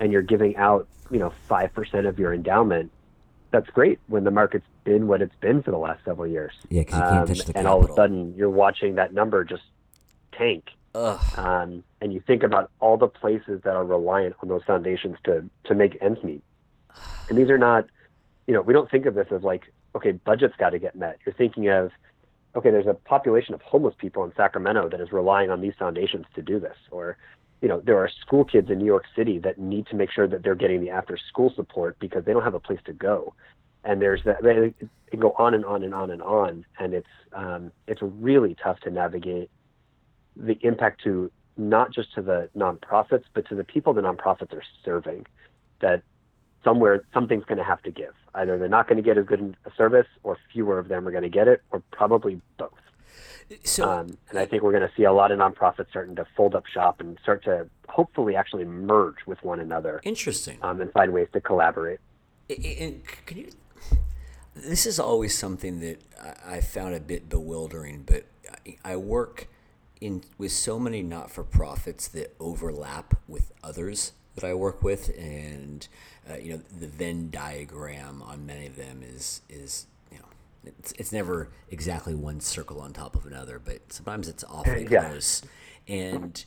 and 0.00 0.12
you're 0.12 0.22
giving 0.22 0.56
out, 0.56 0.86
you 1.10 1.18
know, 1.18 1.32
five 1.48 1.72
percent 1.72 2.06
of 2.06 2.18
your 2.18 2.32
endowment, 2.34 2.90
that's 3.50 3.68
great 3.70 3.98
when 4.08 4.24
the 4.24 4.30
market's 4.30 4.66
been 4.84 5.06
what 5.06 5.22
it's 5.22 5.34
been 5.40 5.62
for 5.62 5.70
the 5.70 5.78
last 5.78 6.04
several 6.04 6.26
years. 6.26 6.52
Yeah, 6.68 6.82
because 6.82 6.94
you 6.98 7.02
can't 7.02 7.18
um, 7.20 7.26
touch 7.26 7.38
the 7.38 7.44
And 7.46 7.54
capital. 7.54 7.72
all 7.72 7.84
of 7.84 7.90
a 7.90 7.94
sudden, 7.94 8.34
you're 8.36 8.50
watching 8.50 8.96
that 8.96 9.12
number 9.12 9.44
just 9.44 9.62
tank 10.32 10.64
um, 11.36 11.82
and 12.00 12.12
you 12.12 12.20
think 12.26 12.42
about 12.42 12.70
all 12.80 12.96
the 12.96 13.08
places 13.08 13.60
that 13.64 13.76
are 13.76 13.84
reliant 13.84 14.34
on 14.42 14.48
those 14.48 14.62
foundations 14.64 15.16
to 15.24 15.48
to 15.64 15.74
make 15.74 15.98
ends 16.00 16.22
meet. 16.22 16.42
And 17.28 17.36
these 17.36 17.50
are 17.50 17.58
not, 17.58 17.86
you 18.46 18.54
know, 18.54 18.62
we 18.62 18.72
don't 18.72 18.90
think 18.90 19.06
of 19.06 19.14
this 19.14 19.26
as 19.30 19.42
like, 19.42 19.64
okay, 19.94 20.12
budget's 20.12 20.56
got 20.56 20.70
to 20.70 20.78
get 20.78 20.94
met. 20.96 21.18
You're 21.26 21.34
thinking 21.34 21.68
of, 21.68 21.90
okay, 22.54 22.70
there's 22.70 22.86
a 22.86 22.94
population 22.94 23.52
of 23.54 23.60
homeless 23.62 23.94
people 23.98 24.24
in 24.24 24.32
Sacramento 24.36 24.88
that 24.88 25.00
is 25.00 25.12
relying 25.12 25.50
on 25.50 25.60
these 25.60 25.74
foundations 25.78 26.24
to 26.34 26.42
do 26.42 26.58
this, 26.58 26.76
or 26.90 27.18
you 27.62 27.68
know, 27.68 27.80
there 27.80 27.98
are 27.98 28.08
school 28.20 28.44
kids 28.44 28.70
in 28.70 28.78
New 28.78 28.84
York 28.84 29.04
City 29.14 29.38
that 29.40 29.58
need 29.58 29.86
to 29.86 29.96
make 29.96 30.10
sure 30.10 30.28
that 30.28 30.42
they're 30.42 30.54
getting 30.54 30.80
the 30.80 30.90
after 30.90 31.18
school 31.28 31.52
support 31.54 31.98
because 31.98 32.24
they 32.24 32.32
don't 32.32 32.44
have 32.44 32.54
a 32.54 32.60
place 32.60 32.80
to 32.84 32.92
go. 32.92 33.34
And 33.84 34.02
there's 34.02 34.22
that, 34.24 34.42
they 34.42 34.74
can 35.10 35.20
go 35.20 35.34
on 35.38 35.54
and 35.54 35.64
on 35.64 35.82
and 35.82 35.94
on 35.94 36.10
and 36.10 36.22
on. 36.22 36.66
And 36.78 36.92
it's, 36.92 37.06
um, 37.32 37.72
it's 37.86 38.02
really 38.02 38.56
tough 38.62 38.80
to 38.80 38.90
navigate 38.90 39.50
the 40.36 40.58
impact 40.62 41.02
to 41.04 41.30
not 41.56 41.92
just 41.92 42.12
to 42.14 42.22
the 42.22 42.50
nonprofits, 42.56 43.24
but 43.32 43.48
to 43.48 43.54
the 43.54 43.64
people 43.64 43.94
the 43.94 44.02
nonprofits 44.02 44.52
are 44.52 44.64
serving. 44.84 45.26
That 45.80 46.02
somewhere 46.64 47.04
something's 47.14 47.44
going 47.44 47.58
to 47.58 47.64
have 47.64 47.82
to 47.82 47.90
give. 47.90 48.12
Either 48.34 48.58
they're 48.58 48.68
not 48.68 48.88
going 48.88 48.96
to 48.96 49.02
get 49.02 49.16
as 49.16 49.24
good 49.24 49.56
a 49.64 49.70
service, 49.76 50.06
or 50.22 50.36
fewer 50.52 50.78
of 50.78 50.88
them 50.88 51.06
are 51.06 51.10
going 51.10 51.22
to 51.22 51.30
get 51.30 51.48
it, 51.48 51.62
or 51.70 51.82
probably 51.92 52.40
both. 52.58 52.72
So, 53.64 53.88
um, 53.88 54.18
and 54.30 54.38
I 54.38 54.46
think 54.46 54.62
we're 54.62 54.72
going 54.72 54.88
to 54.88 54.94
see 54.96 55.04
a 55.04 55.12
lot 55.12 55.30
of 55.30 55.38
nonprofits 55.38 55.90
starting 55.90 56.16
to 56.16 56.26
fold 56.36 56.54
up 56.54 56.66
shop 56.66 57.00
and 57.00 57.18
start 57.22 57.44
to 57.44 57.68
hopefully 57.88 58.34
actually 58.34 58.64
merge 58.64 59.18
with 59.26 59.42
one 59.44 59.60
another. 59.60 60.00
Interesting. 60.04 60.58
Um, 60.62 60.80
and 60.80 60.92
find 60.92 61.12
ways 61.12 61.28
to 61.32 61.40
collaborate. 61.40 62.00
And 62.48 63.02
can 63.26 63.38
you? 63.38 63.50
This 64.54 64.86
is 64.86 64.98
always 64.98 65.36
something 65.36 65.80
that 65.80 66.00
I 66.46 66.60
found 66.60 66.94
a 66.94 67.00
bit 67.00 67.28
bewildering, 67.28 68.04
but 68.06 68.24
I 68.84 68.96
work 68.96 69.48
in 70.00 70.22
with 70.38 70.52
so 70.52 70.78
many 70.78 71.02
not 71.02 71.30
for 71.30 71.44
profits 71.44 72.08
that 72.08 72.34
overlap 72.38 73.14
with 73.28 73.52
others 73.62 74.12
that 74.34 74.44
I 74.44 74.54
work 74.54 74.82
with, 74.82 75.10
and 75.18 75.86
uh, 76.30 76.36
you 76.36 76.52
know 76.52 76.60
the 76.78 76.86
Venn 76.86 77.30
diagram 77.30 78.22
on 78.22 78.46
many 78.46 78.66
of 78.66 78.76
them 78.76 79.02
is 79.02 79.42
is 79.48 79.86
it's, 80.66 80.92
it's 80.92 81.12
never 81.12 81.50
exactly 81.70 82.14
one 82.14 82.40
circle 82.40 82.80
on 82.80 82.92
top 82.92 83.14
of 83.16 83.26
another, 83.26 83.58
but 83.58 83.92
sometimes 83.92 84.28
it's 84.28 84.44
awfully 84.44 84.86
yeah. 84.90 85.08
close. 85.08 85.42
And 85.88 86.44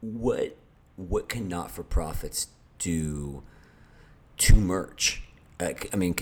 what 0.00 0.56
what 0.96 1.28
can 1.28 1.48
not 1.48 1.70
for 1.70 1.82
profits 1.82 2.48
do 2.78 3.42
to 4.38 4.54
merch? 4.54 5.22
Uh, 5.60 5.72
I 5.92 5.96
mean. 5.96 6.16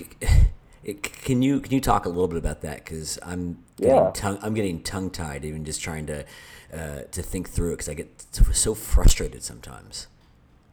It, 0.83 1.03
can 1.03 1.43
you 1.43 1.59
can 1.59 1.73
you 1.73 1.79
talk 1.79 2.05
a 2.05 2.09
little 2.09 2.27
bit 2.27 2.39
about 2.39 2.61
that? 2.61 2.83
Because 2.83 3.19
I'm 3.21 3.63
getting 3.77 3.95
yeah. 3.95 4.11
tongue 4.15 4.39
I'm 4.41 4.55
getting 4.55 4.81
tongue 4.81 5.11
tied 5.11 5.45
even 5.45 5.63
just 5.63 5.79
trying 5.79 6.07
to 6.07 6.25
uh, 6.73 7.01
to 7.11 7.21
think 7.21 7.49
through 7.49 7.73
it 7.73 7.73
because 7.73 7.89
I 7.89 7.93
get 7.93 8.25
so 8.31 8.73
frustrated 8.73 9.43
sometimes. 9.43 10.07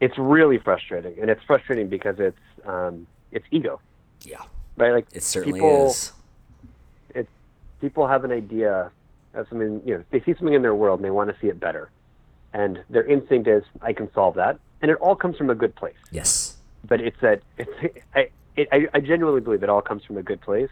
It's 0.01 0.17
really 0.17 0.57
frustrating, 0.57 1.19
and 1.19 1.29
it's 1.29 1.43
frustrating 1.43 1.89
because 1.89 2.15
it's 2.17 2.39
um, 2.65 3.05
it's 3.31 3.45
ego. 3.51 3.81
Yeah. 4.23 4.41
Right. 4.79 4.93
Like 4.93 5.07
it 5.11 5.23
certainly 5.23 5.59
people, 5.59 5.87
is. 5.87 6.13
It's 7.13 7.29
people 7.81 8.07
have 8.07 8.23
an 8.23 8.31
idea 8.31 8.91
of 9.33 9.47
something. 9.49 9.81
You 9.85 9.97
know, 9.97 10.03
they 10.11 10.21
see 10.21 10.33
something 10.33 10.53
in 10.53 10.61
their 10.61 10.75
world 10.75 10.99
and 10.99 11.05
they 11.05 11.11
want 11.11 11.29
to 11.29 11.35
see 11.41 11.47
it 11.47 11.59
better, 11.59 11.89
and 12.53 12.83
their 12.89 13.03
instinct 13.03 13.47
is, 13.47 13.63
I 13.81 13.93
can 13.93 14.11
solve 14.13 14.35
that, 14.35 14.59
and 14.81 14.89
it 14.89 14.97
all 14.97 15.15
comes 15.15 15.37
from 15.37 15.49
a 15.49 15.55
good 15.55 15.75
place. 15.75 15.97
Yes. 16.11 16.57
But 16.87 17.01
it's 17.01 17.19
that 17.21 17.41
it's 17.57 17.71
I, 18.15 18.29
it, 18.55 18.67
I, 18.71 18.87
I 18.93 18.99
genuinely 18.99 19.41
believe 19.41 19.63
it 19.63 19.69
all 19.69 19.81
comes 19.81 20.03
from 20.05 20.17
a 20.17 20.23
good 20.23 20.41
place, 20.41 20.69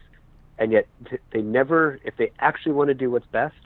and 0.58 0.72
yet 0.72 0.86
they 1.32 1.42
never, 1.42 1.98
if 2.04 2.16
they 2.16 2.32
actually 2.38 2.72
want 2.72 2.88
to 2.88 2.94
do 2.94 3.10
what's 3.10 3.26
best, 3.26 3.56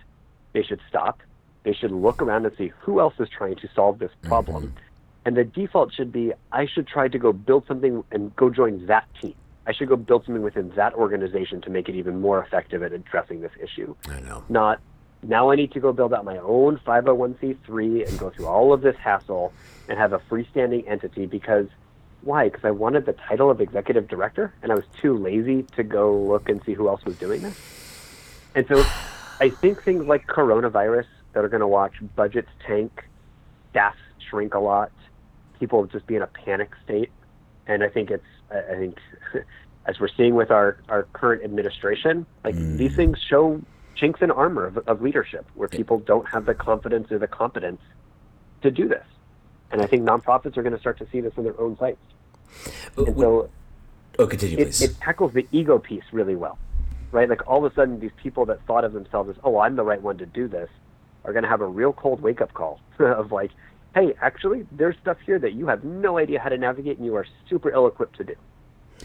they 0.53 0.63
should 0.63 0.81
stop. 0.89 1.21
They 1.65 1.73
should 1.73 1.93
look 1.93 2.21
around 2.21 2.45
and 2.45 2.57
see 2.57 2.73
who 2.81 3.01
else 3.01 3.15
is 3.21 3.29
trying 3.29 3.57
to 3.57 3.69
solve 3.75 4.01
this 4.01 4.11
problem. 4.23 4.65
Mm-hmm. 4.65 4.77
And 5.25 5.37
the 5.37 5.45
default 5.45 5.95
should 5.95 6.11
be, 6.11 6.33
I 6.51 6.67
should 6.67 6.89
try 6.89 7.07
to 7.07 7.19
go 7.19 7.33
build 7.33 7.67
something 7.69 8.03
and 8.11 8.35
go 8.35 8.51
join 8.51 8.87
that 8.87 9.07
team. 9.21 9.35
I 9.67 9.73
should 9.73 9.89
go 9.89 9.97
build 9.97 10.25
something 10.25 10.43
within 10.43 10.71
that 10.71 10.95
organization 10.95 11.61
to 11.63 11.71
make 11.71 11.89
it 11.89 11.95
even 11.95 12.21
more 12.21 12.43
effective 12.43 12.83
at 12.83 12.93
addressing 12.93 13.41
this 13.41 13.53
issue. 13.63 13.95
I 14.09 14.21
know. 14.21 14.45
Not 14.49 14.81
now 15.23 15.51
I 15.51 15.55
need 15.55 15.73
to 15.73 15.81
go 15.81 15.93
build 15.93 16.13
out 16.13 16.25
my 16.25 16.39
own 16.39 16.79
501c3 16.79 18.09
and 18.09 18.19
go 18.19 18.31
through 18.31 18.47
all 18.47 18.73
of 18.73 18.81
this 18.81 18.97
hassle 18.97 19.53
and 19.89 19.97
have 19.99 20.13
a 20.13 20.19
freestanding 20.19 20.89
entity 20.89 21.27
because 21.27 21.69
why? 22.23 22.49
Because 22.49 22.65
I 22.65 22.71
wanted 22.71 23.07
the 23.07 23.13
title 23.13 23.51
of 23.51 23.61
executive 23.61 24.09
director, 24.09 24.55
and 24.63 24.71
I 24.71 24.77
was 24.77 24.85
too 25.01 25.17
lazy 25.17 25.65
to 25.75 25.83
go 25.83 26.17
look 26.17 26.49
and 26.49 26.63
see 26.65 26.73
who 26.73 26.89
else 26.89 27.05
was 27.05 27.17
doing 27.17 27.43
this. 27.43 27.59
And 28.55 28.67
so, 28.69 28.85
I 29.41 29.49
think 29.49 29.83
things 29.83 30.07
like 30.07 30.27
coronavirus 30.29 31.07
that 31.33 31.45
are 31.45 31.49
going 31.49 31.61
to 31.61 31.67
watch 31.67 31.95
budgets 32.15 32.51
tank, 32.65 33.05
staff 33.71 33.97
shrink 34.31 34.55
a 34.55 34.61
lot, 34.61 34.93
people 35.59 35.85
just 35.87 36.07
be 36.07 36.15
in 36.15 36.23
a 36.23 36.29
panic 36.29 36.71
state, 36.85 37.11
and 37.67 37.83
I 37.83 37.89
think 37.89 38.11
it's 38.11 38.25
I 38.51 38.75
think 38.75 38.99
as 39.87 39.99
we're 40.01 40.09
seeing 40.17 40.35
with 40.35 40.51
our 40.51 40.79
our 40.89 41.05
current 41.13 41.45
administration, 41.45 42.27
like 42.45 42.55
mm. 42.55 42.77
these 42.77 42.95
things 42.95 43.19
show 43.19 43.61
chinks 43.95 44.21
in 44.23 44.31
armor 44.31 44.67
of, 44.67 44.79
of 44.89 45.03
leadership, 45.03 45.47
where 45.55 45.69
people 45.69 45.99
don't 46.01 46.29
have 46.29 46.47
the 46.47 46.55
confidence 46.55 47.13
or 47.13 47.19
the 47.19 47.29
competence 47.29 47.81
to 48.63 48.71
do 48.71 48.89
this. 48.89 49.05
And 49.71 49.81
I 49.81 49.87
think 49.87 50.03
nonprofits 50.03 50.57
are 50.57 50.63
going 50.63 50.75
to 50.75 50.81
start 50.81 50.99
to 50.99 51.07
see 51.11 51.21
this 51.21 51.33
in 51.37 51.45
their 51.45 51.59
own 51.61 51.79
sites. 51.79 51.99
And 52.97 53.17
so 53.17 53.51
oh, 54.19 54.27
continue, 54.27 54.59
it, 54.59 54.65
please. 54.65 54.83
It 54.83 55.01
tackles 55.01 55.33
the 55.33 55.47
ego 55.53 55.79
piece 55.79 56.05
really 56.13 56.37
well. 56.37 56.59
right? 57.13 57.29
Like 57.29 57.47
all 57.47 57.65
of 57.65 57.71
a 57.71 57.75
sudden, 57.75 58.01
these 58.01 58.11
people 58.17 58.45
that 58.47 58.65
thought 58.67 58.85
of 58.85 58.93
themselves 58.93 59.31
as, 59.31 59.37
oh, 59.45 59.59
I'm 59.59 59.77
the 59.77 59.85
right 59.85 60.03
one 60.03 60.19
to 60.19 60.27
do 60.27 60.49
this, 60.49 60.69
are 61.25 61.33
going 61.33 61.45
to 61.45 61.49
have 61.49 61.61
a 61.61 61.67
real 61.67 61.93
cold 61.93 62.21
wake 62.21 62.41
up 62.41 62.53
call 62.55 62.81
of 62.99 63.31
like, 63.31 63.53
hey, 63.95 64.15
actually, 64.21 64.67
there's 64.73 64.97
stuff 65.03 65.19
here 65.25 65.39
that 65.39 65.53
you 65.53 65.67
have 65.67 65.85
no 65.85 66.19
idea 66.19 66.41
how 66.41 66.49
to 66.49 66.59
navigate 66.59 66.97
and 66.99 67.07
you 67.07 67.15
are 67.17 67.27
super 67.49 67.71
ill 67.71 67.87
equipped 67.87 68.17
to 68.17 68.25
do. 68.25 68.35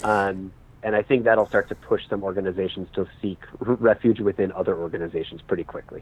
Um, 0.03 0.53
and 0.87 0.95
I 0.95 1.03
think 1.03 1.25
that'll 1.25 1.47
start 1.47 1.67
to 1.67 1.75
push 1.75 2.07
some 2.09 2.23
organizations 2.23 2.87
to 2.93 3.05
seek 3.21 3.39
refuge 3.59 4.21
within 4.21 4.53
other 4.53 4.73
organizations 4.77 5.41
pretty 5.41 5.65
quickly. 5.65 6.01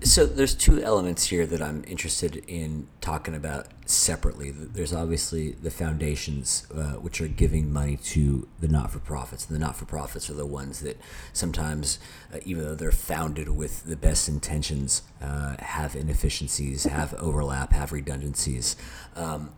So 0.00 0.24
there's 0.24 0.54
two 0.54 0.82
elements 0.82 1.26
here 1.26 1.44
that 1.44 1.60
I'm 1.60 1.84
interested 1.86 2.42
in 2.48 2.88
talking 3.02 3.34
about 3.34 3.66
separately. 3.84 4.50
There's 4.50 4.94
obviously 4.94 5.50
the 5.50 5.70
foundations, 5.70 6.66
uh, 6.74 6.92
which 6.92 7.20
are 7.20 7.28
giving 7.28 7.70
money 7.70 7.98
to 8.14 8.48
the 8.58 8.68
not-for-profits. 8.68 9.48
And 9.48 9.54
the 9.54 9.60
not-for-profits 9.60 10.30
are 10.30 10.34
the 10.34 10.46
ones 10.46 10.80
that 10.80 10.98
sometimes, 11.34 11.98
uh, 12.32 12.38
even 12.46 12.64
though 12.64 12.74
they're 12.74 12.92
founded 12.92 13.50
with 13.50 13.84
the 13.84 13.96
best 13.96 14.30
intentions, 14.30 15.02
uh, 15.20 15.56
have 15.58 15.94
inefficiencies, 15.94 16.84
have 16.84 17.12
overlap, 17.20 17.74
have 17.74 17.92
redundancies. 17.92 18.76
Um, 19.14 19.52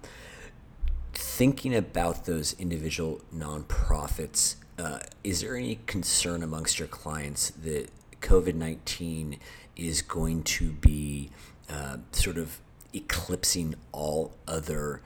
thinking 1.18 1.74
about 1.74 2.26
those 2.26 2.54
individual 2.61 3.20
nonprofits, 3.35 4.54
uh, 4.78 5.00
is 5.24 5.40
there 5.40 5.57
any 5.57 5.81
concern 5.87 6.44
amongst 6.44 6.78
your 6.78 6.87
clients 6.87 7.50
that 7.50 7.90
COVID 8.20 8.54
19 8.54 9.37
is 9.74 10.00
going 10.00 10.44
to 10.44 10.70
be 10.70 11.31
uh, 11.68 11.96
sort 12.12 12.38
of 12.38 12.61
eclipsing 12.94 13.74
all 13.90 14.33
other 14.46 15.02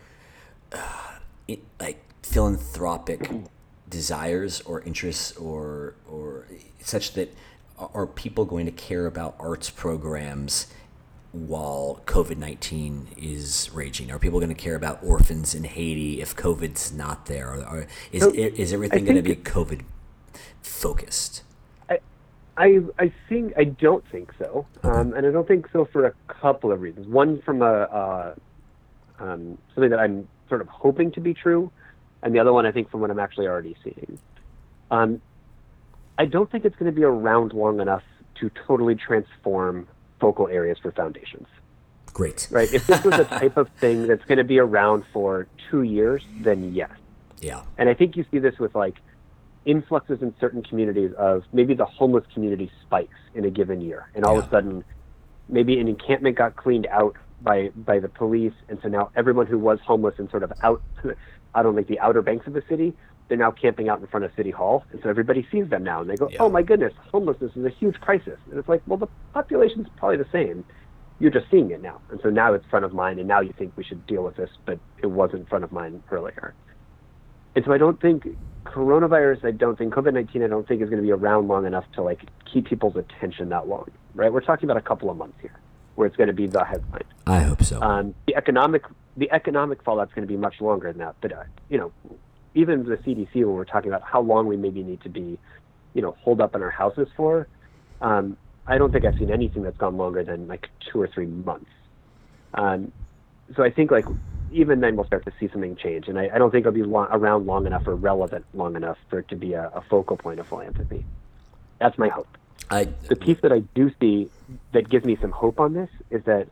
uh, 0.71 1.19
it, 1.49 1.61
like 1.81 2.05
philanthropic 2.23 3.31
desires 3.89 4.61
or 4.61 4.83
interests 4.83 5.35
or 5.39 5.95
or 6.07 6.47
such 6.81 7.15
that 7.15 7.35
are 7.79 8.07
people 8.07 8.45
going 8.45 8.67
to 8.67 8.73
care 8.73 9.07
about 9.07 9.35
arts 9.41 9.71
programs 9.71 10.67
while 11.33 12.03
COVID 12.07 12.37
19 12.37 13.09
is 13.17 13.71
raging? 13.73 14.11
Are 14.11 14.19
people 14.19 14.39
going 14.39 14.55
to 14.55 14.55
care 14.55 14.75
about 14.75 15.03
orphans 15.03 15.55
in 15.55 15.65
Haiti 15.65 16.21
if 16.21 16.37
COVID's 16.37 16.93
not 16.93 17.27
there? 17.27 17.55
Or, 17.55 17.67
or 17.67 17.87
is, 18.13 18.23
so, 18.23 18.31
is 18.31 18.73
everything 18.73 19.05
going 19.05 19.17
to 19.17 19.23
be 19.23 19.37
COVID 19.37 19.83
focused? 20.61 21.43
I, 21.89 21.99
I, 22.57 22.81
I 22.99 23.13
think 23.29 23.55
I 23.57 23.65
don't 23.65 24.05
think 24.11 24.33
so, 24.39 24.67
okay. 24.85 24.89
um, 24.89 25.15
and 25.15 25.27
I 25.27 25.31
don't 25.31 25.49
think 25.49 25.69
so 25.73 25.87
for 25.87 26.07
a 26.07 26.13
couple 26.29 26.71
of 26.71 26.81
reasons. 26.81 27.07
One, 27.07 27.41
from 27.43 27.63
a 27.63 27.65
uh, 27.65 28.35
um, 29.19 29.59
something 29.75 29.91
that 29.91 30.01
I'm 30.01 30.29
sort 30.49 30.61
of 30.61 30.69
hoping 30.69 31.13
to 31.13 31.21
be 31.21 31.33
true, 31.33 31.71
and 32.23 32.35
the 32.35 32.41
other 32.41 32.53
one 32.53 32.67
I 32.67 32.73
think 32.73 32.91
from 32.91 33.01
what 33.01 33.11
I'm 33.11 33.19
actually 33.19 33.47
already 33.47 33.77
seeing. 33.83 34.19
Um, 34.91 35.23
I 36.19 36.27
don't 36.27 36.51
think 36.51 36.67
it's 36.67 36.77
going 36.77 36.93
to 36.93 36.95
be 36.95 37.05
around 37.05 37.55
long 37.55 37.81
enough 37.81 38.03
to 38.41 38.51
totally 38.67 38.95
transform 38.95 39.89
focal 40.23 40.47
areas 40.47 40.79
for 40.81 40.93
foundations. 40.93 41.49
Great. 42.15 42.47
Right. 42.51 42.73
If 42.73 42.87
this 42.87 43.03
was 43.03 43.15
a 43.19 43.25
type 43.25 43.57
of 43.57 43.69
thing 43.81 44.07
that's 44.07 44.25
going 44.27 44.39
to 44.39 44.45
be 44.45 44.61
around 44.61 45.05
for 45.13 45.49
two 45.69 45.83
years, 45.83 46.23
then 46.41 46.73
yes. 46.73 46.91
Yeah. 47.41 47.63
And 47.77 47.89
I 47.89 47.95
think 47.95 48.17
you 48.17 48.25
see 48.31 48.39
this 48.39 48.57
with 48.61 48.75
like 48.77 48.95
influxes 49.65 50.23
in 50.23 50.33
certain 50.39 50.63
communities 50.63 51.11
of 51.19 51.43
maybe 51.53 51.75
the 51.75 51.85
homeless 51.85 52.25
community 52.33 52.71
spikes 52.83 53.19
in 53.35 53.45
a 53.45 53.51
given 53.51 53.81
year, 53.81 54.09
and 54.15 54.25
all 54.25 54.35
yeah. 54.35 54.41
of 54.41 54.47
a 54.47 54.51
sudden, 54.51 54.85
maybe 55.49 55.81
an 55.81 55.89
encampment 55.89 56.37
got 56.37 56.55
cleaned 56.55 56.87
out 56.87 57.17
by 57.41 57.71
by 57.75 57.99
the 57.99 58.09
police, 58.09 58.55
and 58.69 58.79
so 58.83 58.89
now 58.89 59.11
everyone 59.17 59.47
who 59.47 59.59
was 59.59 59.81
homeless 59.85 60.15
and 60.19 60.31
sort 60.31 60.45
of 60.45 60.53
out 60.63 60.83
out 61.55 61.67
on 61.67 61.75
like 61.75 61.89
the 61.89 61.99
outer 61.99 62.23
banks 62.23 62.47
of 62.47 62.53
the 62.53 62.63
city 62.69 62.95
they're 63.33 63.39
now 63.39 63.51
camping 63.51 63.89
out 63.89 63.99
in 63.99 64.07
front 64.09 64.27
of 64.27 64.31
City 64.37 64.51
Hall, 64.51 64.85
and 64.93 65.01
so 65.03 65.09
everybody 65.09 65.49
sees 65.51 65.67
them 65.71 65.83
now, 65.83 66.03
and 66.03 66.11
they 66.11 66.17
go, 66.17 66.29
yeah. 66.29 66.37
"Oh 66.41 66.51
my 66.51 66.61
goodness, 66.61 66.93
homelessness 67.11 67.57
is 67.57 67.65
a 67.65 67.71
huge 67.71 67.99
crisis." 67.99 68.39
And 68.51 68.59
it's 68.59 68.69
like, 68.69 68.83
well, 68.87 68.99
the 68.99 69.07
population's 69.33 69.89
probably 69.97 70.19
the 70.19 70.29
same. 70.31 70.67
You're 71.19 71.31
just 71.31 71.51
seeing 71.51 71.71
it 71.71 71.81
now, 71.81 71.99
and 72.11 72.21
so 72.23 72.29
now 72.29 72.53
it's 72.53 72.67
front 72.67 72.85
of 72.85 72.93
mind, 72.93 73.21
and 73.21 73.27
now 73.27 73.41
you 73.41 73.55
think 73.57 73.73
we 73.75 73.85
should 73.85 74.07
deal 74.07 74.23
with 74.23 74.37
this, 74.37 74.51
but 74.67 74.79
it 75.03 75.07
wasn't 75.07 75.49
front 75.49 75.65
of 75.65 75.73
mind 75.73 76.03
earlier. 76.11 76.53
And 77.57 77.65
so 77.65 77.73
I 77.73 77.79
don't 77.79 77.99
think 78.03 78.27
coronavirus, 78.65 79.47
I 79.47 79.53
don't 79.53 79.79
think 79.79 79.95
COVID 79.95 80.13
nineteen, 80.13 80.43
I 80.43 80.49
don't 80.49 80.69
think 80.69 80.83
is 80.83 80.91
going 80.91 81.01
to 81.01 81.07
be 81.07 81.13
around 81.13 81.49
long 81.49 81.65
enough 81.65 81.91
to 81.95 82.03
like 82.03 82.21
keep 82.53 82.69
people's 82.69 82.97
attention 82.97 83.49
that 83.49 83.67
long, 83.67 83.91
right? 84.15 84.31
We're 84.31 84.43
talking 84.43 84.67
about 84.67 84.77
a 84.77 84.87
couple 84.87 85.09
of 85.09 85.17
months 85.17 85.39
here, 85.41 85.59
where 85.95 86.07
it's 86.07 86.17
going 86.17 86.27
to 86.27 86.35
be 86.35 86.49
the 86.49 86.65
headline. 86.67 87.05
I 87.27 87.41
hope 87.41 87.63
so. 87.63 87.81
Um, 87.81 88.15
the 88.27 88.37
economic 88.37 88.83
the 89.17 89.31
economic 89.33 89.83
fallout's 89.83 90.13
going 90.13 90.29
to 90.29 90.31
be 90.31 90.37
much 90.37 90.61
longer 90.61 90.93
than 90.93 90.99
that, 90.99 91.17
but 91.23 91.33
uh, 91.33 91.45
you 91.71 91.79
know, 91.79 91.93
even 92.55 92.85
the 92.85 92.97
CDC, 92.97 93.35
when 93.35 93.55
we're 93.55 93.65
talking 93.65 93.91
about 93.91 94.03
how 94.03 94.21
long 94.21 94.47
we 94.47 94.57
maybe 94.57 94.83
need 94.83 95.01
to 95.03 95.09
be, 95.09 95.39
you 95.95 96.03
know, 96.03 96.17
holed 96.21 96.41
up 96.41 96.55
in 96.55 96.63
our 96.63 96.71
houses 96.71 97.09
for, 97.17 97.49
um, 98.01 98.37
I 98.67 98.79
don't 98.79 98.93
think 98.93 99.05
I've 99.05 99.19
seen 99.19 99.31
anything 99.31 99.63
that's 99.63 99.77
gone 99.77 99.97
longer 99.97 100.23
than 100.23 100.49
like 100.49 100.69
two 100.81 101.01
or 101.01 101.09
three 101.09 101.27
months. 101.27 101.71
Um, 102.55 102.93
so 103.57 103.63
I 103.63 103.71
think 103.71 103.91
like 103.91 104.05
even 104.53 104.81
then 104.81 104.97
we'll 104.97 105.07
start 105.07 105.25
to 105.25 105.33
see 105.41 105.49
something 105.49 105.77
change, 105.77 106.09
and 106.09 106.19
I, 106.19 106.31
I 106.35 106.39
don't 106.39 106.51
think 106.51 106.63
it'll 106.67 106.73
be 106.73 106.83
long, 106.83 107.09
around 107.11 107.47
long 107.47 107.67
enough 107.67 107.87
or 107.87 107.95
relevant 107.95 108.45
long 108.55 108.77
enough 108.77 108.99
for 109.09 109.21
it 109.21 109.29
to 109.29 109.37
be 109.37 109.55
a, 109.55 109.69
a 109.75 109.81
focal 109.83 110.17
point 110.17 110.41
of 110.41 110.47
philanthropy. 110.47 111.05
That's 111.79 111.99
my 111.99 112.09
hope. 112.09 112.29
I, 112.71 112.85
the 113.09 113.17
piece 113.17 113.41
that 113.41 113.53
I 113.53 113.61
do 113.75 113.91
see 114.01 114.31
that 114.73 114.89
gives 114.89 115.05
me 115.05 115.17
some 115.21 115.31
hope 115.31 115.59
on 115.59 115.73
this 115.73 115.89
is 116.11 116.23
that 116.25 116.49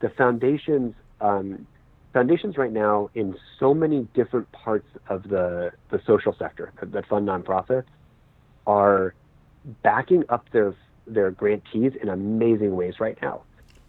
the 0.00 0.10
foundations 0.10 0.94
um, 1.20 1.66
foundations 2.12 2.56
right 2.56 2.72
now 2.72 3.10
in 3.14 3.36
so 3.58 3.74
many 3.74 4.06
different 4.14 4.50
parts 4.52 4.88
of 5.08 5.22
the, 5.24 5.72
the 5.90 6.00
social 6.06 6.34
sector 6.38 6.72
that 6.82 7.06
fund 7.06 7.28
nonprofits 7.28 7.84
are 8.66 9.14
backing 9.82 10.24
up 10.28 10.48
their 10.50 10.74
their 11.06 11.30
grantees 11.30 11.92
in 12.00 12.08
amazing 12.08 12.76
ways 12.76 13.00
right 13.00 13.18
now, 13.20 13.42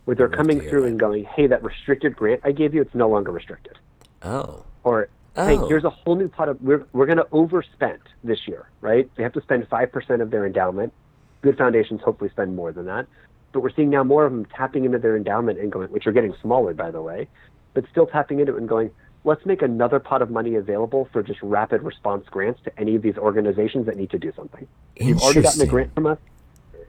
where 0.06 0.16
they're 0.16 0.30
coming 0.30 0.60
through 0.60 0.86
and 0.86 1.00
going, 1.00 1.24
"Hey, 1.24 1.48
that 1.48 1.64
restricted 1.64 2.16
grant 2.16 2.42
I 2.44 2.52
gave 2.52 2.74
you, 2.74 2.82
it's 2.82 2.96
no 2.96 3.10
longer 3.10 3.32
restricted." 3.32 3.78
Oh. 4.24 4.66
Or 4.84 5.10
hey, 5.36 5.58
oh. 5.58 5.68
here's 5.68 5.84
a 5.84 5.90
whole 5.90 6.16
new 6.16 6.28
pot 6.28 6.50
of 6.50 6.62
we're 6.62 6.86
we're 6.94 7.06
going 7.06 7.18
to 7.18 7.26
overspend 7.26 8.00
this 8.24 8.48
year, 8.48 8.70
right? 8.82 9.10
They 9.16 9.24
have 9.24 9.34
to 9.34 9.42
spend 9.42 9.68
five 9.68 9.92
percent 9.92 10.22
of 10.22 10.32
their 10.32 10.46
endowment. 10.46 10.94
Good 11.42 11.58
foundations 11.58 12.02
hopefully 12.02 12.30
spend 12.32 12.56
more 12.56 12.72
than 12.72 12.86
that, 12.86 13.08
but 13.52 13.62
we're 13.62 13.74
seeing 13.74 13.90
now 13.90 14.04
more 14.04 14.26
of 14.26 14.32
them 14.32 14.46
tapping 14.46 14.86
into 14.86 15.00
their 15.00 15.16
endowment 15.16 15.60
and 15.60 15.72
going, 15.72 15.90
which 15.90 16.08
are 16.08 16.12
getting 16.12 16.34
smaller, 16.42 16.74
by 16.74 16.92
the 16.92 17.02
way, 17.02 17.28
but 17.74 17.86
still 17.90 18.06
tapping 18.06 18.40
into 18.40 18.56
it 18.56 18.60
and 18.60 18.68
going, 18.68 18.92
let's 19.24 19.46
make 19.46 19.62
another 19.62 20.00
pot 20.00 20.22
of 20.22 20.30
money 20.30 20.56
available 20.56 21.08
for 21.12 21.22
just 21.24 21.42
rapid 21.42 21.84
response 21.84 22.28
grants 22.30 22.62
to 22.64 22.80
any 22.80 22.96
of 22.96 23.02
these 23.02 23.18
organizations 23.18 23.86
that 23.86 23.98
need 23.98 24.10
to 24.10 24.20
do 24.20 24.32
something. 24.36 24.68
You've 25.00 25.20
already 25.20 25.42
gotten 25.42 25.62
a 25.62 25.66
grant 25.66 25.94
from 25.94 26.08
us. 26.08 26.18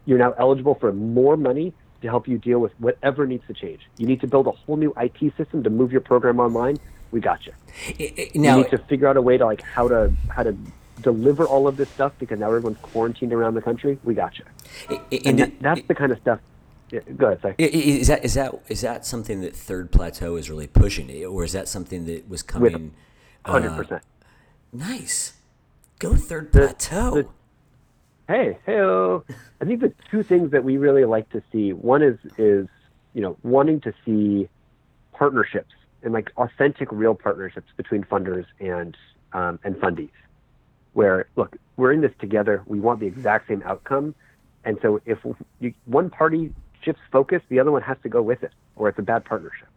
You're 0.04 0.18
now 0.18 0.32
eligible 0.32 0.74
for 0.74 0.92
more 0.92 1.36
money 1.36 1.72
to 2.00 2.08
help 2.08 2.26
you 2.26 2.38
deal 2.38 2.58
with 2.58 2.72
whatever 2.80 3.26
needs 3.26 3.46
to 3.46 3.54
change. 3.54 3.80
You 3.96 4.06
need 4.06 4.20
to 4.22 4.26
build 4.26 4.46
a 4.46 4.50
whole 4.50 4.76
new 4.76 4.92
IT 4.96 5.36
system 5.36 5.62
to 5.62 5.70
move 5.70 5.92
your 5.92 6.00
program 6.00 6.40
online. 6.40 6.78
We 7.12 7.20
got 7.20 7.46
you. 7.46 7.52
Now, 8.34 8.56
you 8.56 8.62
need 8.62 8.70
to 8.70 8.78
figure 8.78 9.06
out 9.06 9.16
a 9.16 9.22
way 9.22 9.36
to 9.36 9.44
like 9.44 9.62
how 9.62 9.86
to 9.88 10.12
how 10.28 10.42
to 10.42 10.56
deliver 11.02 11.44
all 11.44 11.68
of 11.68 11.76
this 11.76 11.88
stuff 11.90 12.12
because 12.18 12.38
now 12.38 12.46
everyone's 12.46 12.78
quarantined 12.78 13.32
around 13.32 13.54
the 13.54 13.62
country. 13.62 13.98
We 14.02 14.14
got 14.14 14.38
you. 14.38 14.44
And, 15.24 15.38
that, 15.38 15.60
that's 15.60 15.82
the 15.86 15.94
kind 15.94 16.10
of 16.10 16.18
stuff 16.18 16.40
yeah, 16.92 17.00
go 17.16 17.26
ahead. 17.28 17.40
Sorry. 17.40 17.54
Is 17.58 18.08
that 18.08 18.22
is 18.22 18.34
that 18.34 18.54
is 18.68 18.82
that 18.82 19.06
something 19.06 19.40
that 19.40 19.56
Third 19.56 19.90
Plateau 19.90 20.36
is 20.36 20.50
really 20.50 20.66
pushing, 20.66 21.24
or 21.24 21.42
is 21.42 21.52
that 21.52 21.66
something 21.66 22.04
that 22.04 22.28
was 22.28 22.42
coming? 22.42 22.92
Hundred 23.46 23.70
uh, 23.70 23.76
percent. 23.76 24.02
Nice. 24.72 25.32
Go 25.98 26.14
Third 26.14 26.52
Plateau. 26.52 27.14
The, 27.14 27.28
hey, 28.28 28.58
hey. 28.66 28.80
I 29.60 29.64
think 29.64 29.80
the 29.80 29.92
two 30.10 30.22
things 30.22 30.50
that 30.50 30.64
we 30.64 30.76
really 30.76 31.06
like 31.06 31.30
to 31.30 31.42
see. 31.50 31.72
One 31.72 32.02
is 32.02 32.18
is 32.36 32.68
you 33.14 33.22
know 33.22 33.38
wanting 33.42 33.80
to 33.80 33.94
see 34.04 34.48
partnerships 35.12 35.72
and 36.02 36.12
like 36.12 36.30
authentic, 36.36 36.92
real 36.92 37.14
partnerships 37.14 37.68
between 37.78 38.04
funders 38.04 38.44
and 38.60 38.96
um, 39.32 39.58
and 39.64 39.76
fundees. 39.76 40.10
Where 40.92 41.26
look, 41.36 41.56
we're 41.78 41.92
in 41.92 42.02
this 42.02 42.12
together. 42.20 42.62
We 42.66 42.80
want 42.80 43.00
the 43.00 43.06
exact 43.06 43.48
same 43.48 43.62
outcome. 43.64 44.14
And 44.64 44.78
so 44.82 45.00
if 45.06 45.18
you, 45.58 45.74
one 45.86 46.10
party 46.10 46.52
shifts 46.82 47.02
focus, 47.10 47.42
the 47.48 47.60
other 47.60 47.70
one 47.70 47.82
has 47.82 47.96
to 48.02 48.08
go 48.08 48.22
with 48.22 48.42
it, 48.42 48.52
or 48.76 48.88
it's 48.88 48.98
a 48.98 49.02
bad 49.02 49.24
partnership. 49.24 49.68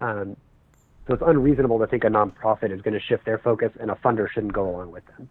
Um, 0.00 0.36
so 1.06 1.14
it's 1.14 1.22
unreasonable 1.24 1.78
to 1.80 1.86
think 1.86 2.04
a 2.04 2.08
nonprofit 2.08 2.70
is 2.70 2.80
going 2.80 2.94
to 2.94 3.00
shift 3.00 3.24
their 3.24 3.38
focus 3.38 3.72
and 3.80 3.90
a 3.90 3.94
funder 3.96 4.28
shouldn't 4.30 4.52
go 4.52 4.68
along 4.68 4.92
with 4.92 5.02
them. 5.06 5.28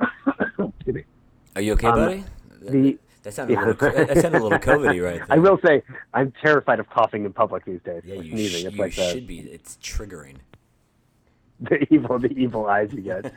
Excuse 0.76 0.94
me. 0.94 1.04
Are 1.56 1.62
you 1.62 1.72
okay, 1.74 1.86
um, 1.86 1.98
buddy? 1.98 2.24
The, 2.62 2.98
that 3.22 3.34
sounded, 3.34 3.54
yeah. 3.54 3.64
a 3.64 3.66
little, 3.66 3.90
that 4.06 4.18
sounded 4.18 4.40
a 4.40 4.42
little 4.42 4.58
COVID 4.58 4.86
right 4.86 5.18
there. 5.18 5.26
I 5.28 5.38
will 5.38 5.58
say, 5.64 5.82
I'm 6.12 6.32
terrified 6.42 6.80
of 6.80 6.88
coughing 6.88 7.24
in 7.24 7.32
public 7.32 7.64
these 7.64 7.80
days. 7.84 8.02
Yeah, 8.04 8.16
you, 8.16 8.30
sneezing. 8.32 8.62
Sh- 8.62 8.64
it's 8.64 8.74
you 8.74 8.82
like 8.82 8.92
should 8.92 9.14
the, 9.14 9.20
be. 9.26 9.38
It's 9.40 9.78
triggering. 9.82 10.36
The 11.60 11.86
evil, 11.94 12.18
the 12.18 12.32
evil 12.32 12.66
eyes 12.66 12.92
you 12.92 13.00
get. 13.00 13.32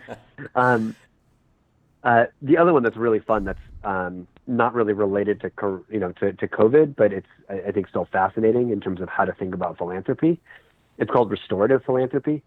um, 0.56 0.96
uh, 2.04 2.26
the 2.42 2.58
other 2.58 2.74
one 2.74 2.82
that's 2.82 2.98
really 2.98 3.20
fun 3.20 3.46
that's 3.46 3.60
um, 3.84 4.28
not 4.48 4.74
really 4.74 4.94
related 4.94 5.42
to 5.42 5.86
you 5.90 6.00
know 6.00 6.12
to, 6.14 6.34
to 6.34 6.48
COVID, 6.48 6.96
but 6.96 7.12
it's 7.14 7.28
I 7.50 7.72
think 7.72 7.88
still 7.88 8.08
fascinating 8.12 8.70
in 8.72 8.80
terms 8.80 9.02
of 9.02 9.10
how 9.10 9.26
to 9.26 9.34
think 9.34 9.54
about 9.54 9.78
philanthropy. 9.78 10.40
It's 10.98 11.12
called 11.12 11.30
restorative 11.30 11.84
philanthropy. 11.84 12.44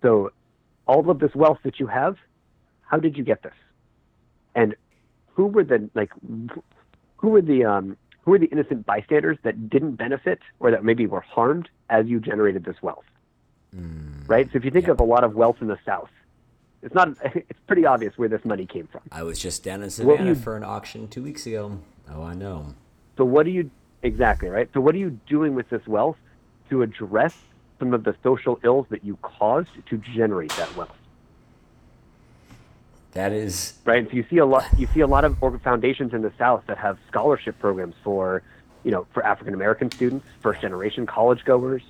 So 0.00 0.32
all 0.86 1.08
of 1.10 1.18
this 1.18 1.34
wealth 1.34 1.58
that 1.64 1.78
you 1.78 1.86
have, 1.86 2.16
how 2.82 2.98
did 2.98 3.16
you 3.16 3.24
get 3.24 3.42
this? 3.42 3.54
And 4.54 4.74
who 5.34 5.46
were 5.46 5.64
the 5.64 5.90
like 5.94 6.10
who 7.16 7.28
were 7.28 7.42
the 7.42 7.64
um, 7.64 7.96
who 8.22 8.30
were 8.32 8.38
the 8.38 8.46
innocent 8.46 8.86
bystanders 8.86 9.38
that 9.42 9.68
didn't 9.68 9.96
benefit 9.96 10.40
or 10.60 10.70
that 10.70 10.84
maybe 10.84 11.06
were 11.06 11.20
harmed 11.20 11.68
as 11.90 12.06
you 12.06 12.20
generated 12.20 12.64
this 12.64 12.76
wealth? 12.82 13.04
Mm, 13.76 14.28
Right. 14.28 14.48
So 14.52 14.56
if 14.58 14.64
you 14.64 14.70
think 14.70 14.86
Yeah. 14.86 14.92
of 14.92 15.00
a 15.00 15.04
lot 15.04 15.24
of 15.24 15.34
wealth 15.34 15.56
in 15.60 15.66
the 15.66 15.78
South, 15.84 16.10
it's 16.82 16.94
not. 16.94 17.08
It's 17.34 17.60
pretty 17.66 17.86
obvious 17.86 18.18
where 18.18 18.28
this 18.28 18.44
money 18.44 18.66
came 18.66 18.86
from. 18.86 19.00
I 19.10 19.22
was 19.22 19.38
just 19.38 19.64
down 19.64 19.82
in 19.82 19.90
Savannah 19.90 20.30
you- 20.30 20.34
for 20.34 20.56
an 20.56 20.64
auction 20.64 21.08
two 21.08 21.22
weeks 21.22 21.46
ago. 21.46 21.78
Oh, 22.10 22.22
I 22.22 22.34
know. 22.34 22.74
So 23.16 23.24
what 23.24 23.46
are 23.46 23.50
you 23.50 23.70
exactly 24.02 24.48
right? 24.48 24.68
So 24.74 24.80
what 24.80 24.94
are 24.94 24.98
you 24.98 25.18
doing 25.26 25.54
with 25.54 25.68
this 25.70 25.86
wealth 25.86 26.16
to 26.70 26.82
address 26.82 27.34
some 27.78 27.94
of 27.94 28.04
the 28.04 28.14
social 28.22 28.58
ills 28.62 28.86
that 28.90 29.04
you 29.04 29.16
caused 29.22 29.70
to 29.88 29.96
generate 29.98 30.50
that 30.56 30.74
wealth? 30.76 30.96
That 33.12 33.32
is 33.32 33.74
right? 33.84 34.06
So 34.08 34.14
you 34.16 34.24
see 34.28 34.38
a 34.38 34.46
lot. 34.46 34.66
You 34.78 34.86
see 34.94 35.00
a 35.00 35.06
lot 35.06 35.24
of 35.24 35.36
foundations 35.62 36.12
in 36.14 36.22
the 36.22 36.32
South 36.38 36.64
that 36.66 36.78
have 36.78 36.98
scholarship 37.08 37.58
programs 37.58 37.94
for, 38.02 38.42
you 38.84 38.90
know, 38.90 39.06
for 39.12 39.24
African 39.24 39.54
American 39.54 39.90
students, 39.90 40.26
first 40.40 40.60
generation 40.62 41.06
college 41.06 41.44
goers, 41.44 41.82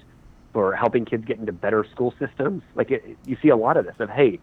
for 0.53 0.75
helping 0.75 1.05
kids 1.05 1.25
get 1.25 1.39
into 1.39 1.53
better 1.53 1.85
school 1.85 2.13
systems. 2.19 2.63
Like 2.75 2.91
it, 2.91 3.17
you 3.25 3.37
see 3.41 3.49
a 3.49 3.57
lot 3.57 3.77
of 3.77 3.87
this 3.87 3.95
of, 4.01 4.11
hey, 4.11 4.41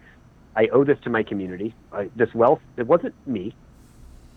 I 0.55 0.67
owe 0.67 0.83
this 0.83 0.99
to 1.03 1.09
my 1.09 1.23
community. 1.23 1.73
I, 1.91 2.09
this 2.15 2.33
wealth, 2.33 2.61
it 2.77 2.87
wasn't 2.87 3.15
me. 3.27 3.53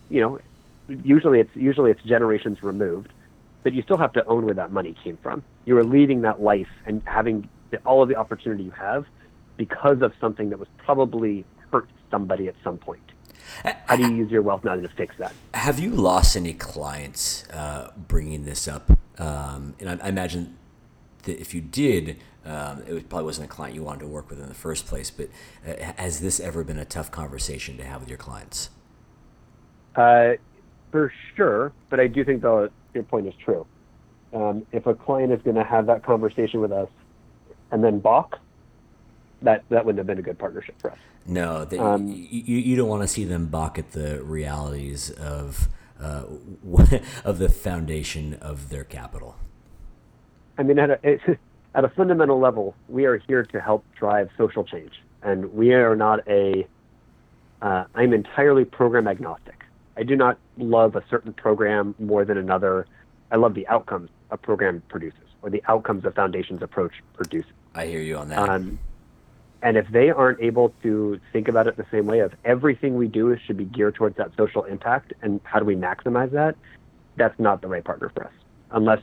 You 0.08 0.20
know, 0.20 0.40
usually 0.88 1.40
it's 1.40 1.54
usually 1.54 1.90
it's 1.90 2.02
generations 2.02 2.62
removed, 2.62 3.08
but 3.62 3.72
you 3.72 3.82
still 3.82 3.96
have 3.96 4.12
to 4.14 4.24
own 4.26 4.44
where 4.44 4.54
that 4.54 4.72
money 4.72 4.94
came 5.02 5.16
from. 5.22 5.42
You 5.64 5.78
are 5.78 5.84
leading 5.84 6.22
that 6.22 6.40
life 6.40 6.68
and 6.86 7.02
having 7.06 7.48
the, 7.70 7.78
all 7.78 8.02
of 8.02 8.08
the 8.08 8.16
opportunity 8.16 8.64
you 8.64 8.70
have 8.72 9.06
because 9.56 10.02
of 10.02 10.12
something 10.20 10.50
that 10.50 10.58
was 10.58 10.68
probably 10.78 11.44
hurt 11.70 11.88
somebody 12.10 12.48
at 12.48 12.54
some 12.62 12.78
point. 12.78 13.00
How 13.86 13.96
do 13.96 14.02
you 14.02 14.14
use 14.14 14.30
your 14.30 14.42
wealth 14.42 14.64
now 14.64 14.76
to 14.76 14.88
fix 14.88 15.16
that? 15.18 15.32
Have 15.54 15.78
you 15.78 15.90
lost 15.90 16.36
any 16.36 16.54
clients 16.54 17.48
uh, 17.50 17.90
bringing 17.96 18.44
this 18.44 18.66
up? 18.66 18.90
Um, 19.18 19.74
and 19.78 19.90
I, 19.90 20.06
I 20.06 20.08
imagine 20.08 20.56
that 21.24 21.40
if 21.40 21.54
you 21.54 21.60
did, 21.60 22.18
um, 22.44 22.82
it 22.86 22.92
was- 22.92 23.02
probably 23.04 23.24
wasn't 23.26 23.46
a 23.46 23.48
client 23.52 23.74
you 23.74 23.82
wanted 23.82 24.00
to 24.00 24.06
work 24.06 24.28
with 24.30 24.40
in 24.40 24.48
the 24.48 24.54
first 24.54 24.86
place. 24.86 25.10
But 25.10 25.28
uh, 25.66 25.92
has 25.96 26.20
this 26.20 26.40
ever 26.40 26.64
been 26.64 26.78
a 26.78 26.84
tough 26.84 27.10
conversation 27.10 27.76
to 27.78 27.84
have 27.84 28.00
with 28.00 28.08
your 28.08 28.18
clients? 28.18 28.70
Uh, 29.94 30.32
for 30.90 31.12
sure, 31.36 31.72
but 31.90 32.00
I 32.00 32.06
do 32.06 32.24
think 32.24 32.42
the 32.42 32.70
your 32.94 33.04
point 33.04 33.26
is 33.26 33.34
true. 33.42 33.66
Um, 34.32 34.66
if 34.72 34.86
a 34.86 34.94
client 34.94 35.32
is 35.32 35.40
going 35.42 35.56
to 35.56 35.64
have 35.64 35.86
that 35.86 36.02
conversation 36.02 36.60
with 36.60 36.72
us 36.72 36.88
and 37.70 37.82
then 37.84 37.98
balk, 37.98 38.38
that 39.42 39.64
that 39.68 39.84
wouldn't 39.84 39.98
have 39.98 40.06
been 40.06 40.18
a 40.18 40.22
good 40.22 40.38
partnership 40.38 40.80
for 40.80 40.90
us. 40.92 40.98
No, 41.26 41.64
that 41.64 41.78
Um, 41.78 42.08
you, 42.08 42.58
you, 42.58 42.76
don't 42.76 42.88
want 42.88 43.02
to 43.02 43.08
see 43.08 43.24
them 43.24 43.46
balk 43.46 43.78
at 43.78 43.92
the 43.92 44.22
realities 44.24 45.10
of 45.10 45.68
uh, 46.00 46.24
of 47.24 47.38
the 47.38 47.48
foundation 47.48 48.34
of 48.34 48.70
their 48.70 48.84
capital. 48.84 49.36
I 50.58 50.62
mean, 50.62 50.78
it, 50.78 51.20
at 51.74 51.84
a 51.84 51.88
fundamental 51.88 52.38
level, 52.38 52.74
we 52.88 53.06
are 53.06 53.16
here 53.16 53.44
to 53.44 53.60
help 53.60 53.84
drive 53.98 54.28
social 54.36 54.64
change, 54.64 54.92
and 55.22 55.52
we 55.52 55.72
are 55.72 55.96
not 55.96 56.26
a. 56.28 56.66
Uh, 57.60 57.84
I'm 57.94 58.12
entirely 58.12 58.64
program 58.64 59.06
agnostic. 59.06 59.64
I 59.96 60.02
do 60.02 60.16
not 60.16 60.38
love 60.58 60.96
a 60.96 61.04
certain 61.08 61.32
program 61.32 61.94
more 61.98 62.24
than 62.24 62.36
another. 62.36 62.86
I 63.30 63.36
love 63.36 63.54
the 63.54 63.66
outcomes 63.68 64.10
a 64.30 64.36
program 64.36 64.82
produces, 64.88 65.20
or 65.42 65.50
the 65.50 65.62
outcomes 65.68 66.04
a 66.04 66.10
foundation's 66.10 66.62
approach 66.62 66.92
produces. 67.14 67.52
I 67.74 67.86
hear 67.86 68.00
you 68.00 68.16
on 68.16 68.28
that. 68.30 68.48
Um, 68.48 68.78
and 69.62 69.76
if 69.76 69.86
they 69.88 70.10
aren't 70.10 70.40
able 70.40 70.74
to 70.82 71.20
think 71.32 71.46
about 71.46 71.68
it 71.68 71.76
the 71.76 71.86
same 71.90 72.06
way 72.06 72.18
of 72.18 72.34
everything 72.44 72.96
we 72.96 73.06
do 73.06 73.36
should 73.46 73.56
be 73.56 73.64
geared 73.64 73.94
towards 73.94 74.16
that 74.16 74.32
social 74.36 74.64
impact 74.64 75.12
and 75.22 75.40
how 75.44 75.60
do 75.60 75.64
we 75.64 75.76
maximize 75.76 76.32
that, 76.32 76.56
that's 77.16 77.38
not 77.38 77.62
the 77.62 77.68
right 77.68 77.84
partner 77.84 78.10
for 78.12 78.24
us. 78.24 78.32
Unless 78.72 79.02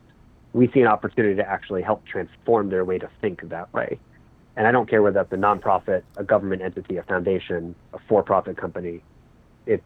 we 0.54 0.68
see 0.72 0.82
an 0.82 0.88
opportunity 0.88 1.36
to 1.36 1.48
actually 1.48 1.82
help 1.82 2.06
transform 2.06 2.70
their 2.70 2.84
way 2.84 2.98
to 2.98 3.10
think 3.22 3.48
that 3.50 3.72
way. 3.74 4.00
And 4.56 4.68
I 4.68 4.72
don't 4.72 4.90
care 4.90 5.02
whether 5.02 5.14
that's 5.14 5.32
a 5.32 5.38
nonprofit, 5.38 6.04
a 6.18 6.24
government 6.24 6.62
entity, 6.62 6.98
a 6.98 7.04
foundation, 7.04 7.76
a 7.94 8.00
for-profit 8.08 8.58
company. 8.58 9.02
It's 9.66 9.84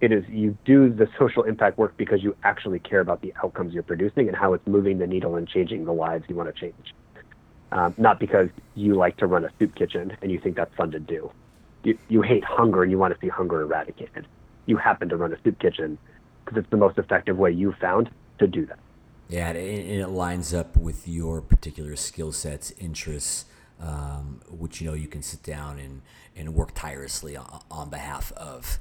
it 0.00 0.12
is 0.12 0.26
you 0.28 0.56
do 0.64 0.88
the 0.88 1.08
social 1.18 1.42
impact 1.42 1.76
work 1.76 1.94
because 1.98 2.22
you 2.22 2.34
actually 2.42 2.78
care 2.78 3.00
about 3.00 3.20
the 3.20 3.34
outcomes 3.44 3.74
you're 3.74 3.82
producing 3.82 4.28
and 4.28 4.36
how 4.36 4.54
it's 4.54 4.66
moving 4.66 4.98
the 4.98 5.06
needle 5.06 5.36
and 5.36 5.46
changing 5.46 5.84
the 5.84 5.92
lives 5.92 6.24
you 6.26 6.34
want 6.34 6.54
to 6.54 6.58
change 6.58 6.94
um, 7.72 7.94
not 7.98 8.18
because 8.18 8.48
you 8.74 8.94
like 8.94 9.16
to 9.18 9.26
run 9.26 9.44
a 9.44 9.50
soup 9.58 9.74
kitchen 9.74 10.16
and 10.22 10.30
you 10.30 10.38
think 10.38 10.56
that's 10.56 10.74
fun 10.74 10.90
to 10.92 11.00
do. 11.00 11.30
You, 11.84 11.98
you 12.08 12.22
hate 12.22 12.44
hunger 12.44 12.82
and 12.82 12.90
you 12.90 12.98
want 12.98 13.14
to 13.14 13.20
see 13.20 13.28
hunger 13.28 13.62
eradicated. 13.62 14.26
You 14.66 14.76
happen 14.76 15.08
to 15.08 15.16
run 15.16 15.32
a 15.32 15.40
soup 15.42 15.58
kitchen 15.58 15.98
because 16.44 16.58
it's 16.58 16.70
the 16.70 16.76
most 16.76 16.98
effective 16.98 17.38
way 17.38 17.52
you 17.52 17.72
found 17.80 18.10
to 18.38 18.46
do 18.46 18.66
that. 18.66 18.78
Yeah, 19.30 19.50
and 19.50 19.56
it, 19.56 20.08
lines 20.08 20.52
up 20.52 20.76
with 20.76 21.06
your 21.06 21.40
particular 21.40 21.94
skill 21.94 22.32
sets, 22.32 22.72
interests, 22.72 23.44
um, 23.80 24.40
which 24.50 24.80
you 24.80 24.88
know 24.88 24.94
you 24.94 25.06
can 25.06 25.22
sit 25.22 25.42
down 25.44 25.78
and, 25.78 26.02
and 26.36 26.52
work 26.52 26.72
tirelessly 26.74 27.36
on, 27.36 27.62
on 27.70 27.90
behalf 27.90 28.32
of. 28.32 28.80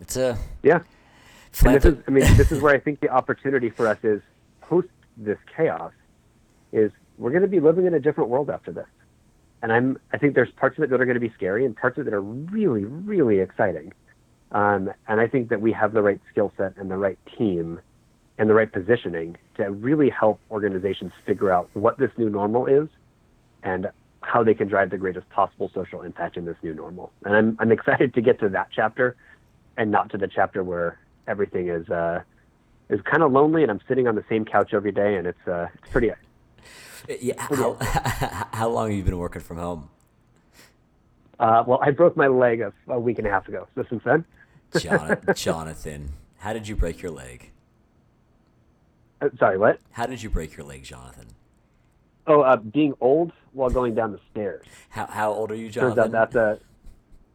It's 0.00 0.16
a 0.16 0.38
Yeah. 0.62 0.80
And 1.64 1.74
this 1.74 1.84
is, 1.84 1.98
I 2.06 2.10
mean, 2.12 2.36
this 2.36 2.52
is 2.52 2.62
where 2.62 2.72
I 2.72 2.78
think 2.78 3.00
the 3.00 3.08
opportunity 3.08 3.70
for 3.70 3.88
us 3.88 3.98
is 4.04 4.22
post 4.60 4.88
this 5.16 5.38
chaos 5.56 5.92
is 6.72 6.92
we're 7.18 7.30
going 7.30 7.42
to 7.42 7.48
be 7.48 7.58
living 7.58 7.86
in 7.86 7.94
a 7.94 8.00
different 8.00 8.30
world 8.30 8.48
after 8.48 8.70
this. 8.70 8.86
And 9.62 9.72
I'm, 9.72 9.98
I 10.12 10.18
think 10.18 10.36
there's 10.36 10.50
parts 10.52 10.78
of 10.78 10.84
it 10.84 10.90
that 10.90 11.00
are 11.00 11.04
going 11.04 11.20
to 11.20 11.20
be 11.20 11.32
scary 11.34 11.66
and 11.66 11.76
parts 11.76 11.98
of 11.98 12.06
it 12.06 12.10
that 12.10 12.16
are 12.16 12.22
really, 12.22 12.84
really 12.84 13.40
exciting. 13.40 13.92
Um, 14.52 14.90
and 15.06 15.20
I 15.20 15.28
think 15.28 15.48
that 15.50 15.60
we 15.60 15.72
have 15.72 15.92
the 15.92 16.02
right 16.02 16.20
skill 16.30 16.52
set 16.56 16.76
and 16.76 16.90
the 16.90 16.96
right 16.96 17.18
team 17.38 17.80
and 18.38 18.48
the 18.48 18.54
right 18.54 18.72
positioning 18.72 19.36
to 19.56 19.70
really 19.70 20.10
help 20.10 20.40
organizations 20.50 21.12
figure 21.26 21.52
out 21.52 21.68
what 21.74 21.98
this 21.98 22.10
new 22.16 22.30
normal 22.30 22.66
is 22.66 22.88
and 23.62 23.88
how 24.22 24.42
they 24.42 24.54
can 24.54 24.68
drive 24.68 24.90
the 24.90 24.98
greatest 24.98 25.28
possible 25.30 25.70
social 25.74 26.02
impact 26.02 26.36
in 26.36 26.44
this 26.44 26.56
new 26.62 26.74
normal. 26.74 27.12
And 27.24 27.34
I'm, 27.34 27.56
I'm 27.60 27.72
excited 27.78 28.14
to 28.14 28.20
get 28.20 28.40
to 28.40 28.48
that 28.48 28.68
chapter 28.74 29.16
and 29.76 29.90
not 29.90 30.10
to 30.10 30.18
the 30.18 30.28
chapter 30.28 30.62
where 30.62 30.98
everything 31.26 31.68
is 31.68 31.88
uh, 31.90 32.22
is 32.88 33.00
kind 33.02 33.22
of 33.22 33.32
lonely 33.32 33.62
and 33.62 33.70
I'm 33.70 33.80
sitting 33.88 34.08
on 34.08 34.14
the 34.14 34.24
same 34.28 34.44
couch 34.44 34.74
every 34.74 34.92
day 34.92 35.16
and 35.16 35.26
it's 35.26 35.46
uh, 35.46 35.68
it's 35.74 35.90
pretty 35.90 36.10
yeah. 37.20 37.34
How, 37.38 37.76
how 38.52 38.68
long 38.68 38.88
have 38.88 38.96
you 38.96 39.04
been 39.04 39.16
working 39.18 39.40
from 39.40 39.56
home, 39.58 39.88
uh, 41.38 41.62
well 41.66 41.78
I 41.82 41.92
broke 41.92 42.16
my 42.16 42.26
leg 42.26 42.60
a, 42.60 42.72
a 42.88 42.98
week 42.98 43.18
and 43.18 43.26
a 43.26 43.30
half 43.30 43.48
ago 43.48 43.68
so 43.74 43.84
since 43.88 44.02
then 44.04 44.24
Jon- 44.78 45.18
Jonathan? 45.34 46.10
How 46.38 46.52
did 46.52 46.66
you 46.68 46.76
break 46.76 47.02
your 47.02 47.10
leg? 47.12 47.50
uh, 49.20 49.28
sorry 49.38 49.58
what 49.58 49.78
How 49.92 50.06
did 50.06 50.22
you 50.22 50.30
break 50.30 50.56
your 50.56 50.66
leg, 50.66 50.82
Jonathan? 50.82 51.26
oh 52.26 52.42
uh, 52.42 52.56
being 52.56 52.94
old 53.00 53.32
while 53.52 53.70
going 53.70 53.94
down 53.94 54.12
the 54.12 54.20
stairs 54.30 54.64
How 54.90 55.06
how 55.06 55.32
old 55.32 55.50
are 55.50 55.54
you, 55.54 55.70
turns 55.70 55.94
Jonathan? 55.96 56.14
out 56.14 56.30
that's 56.32 56.34
a 56.36 56.58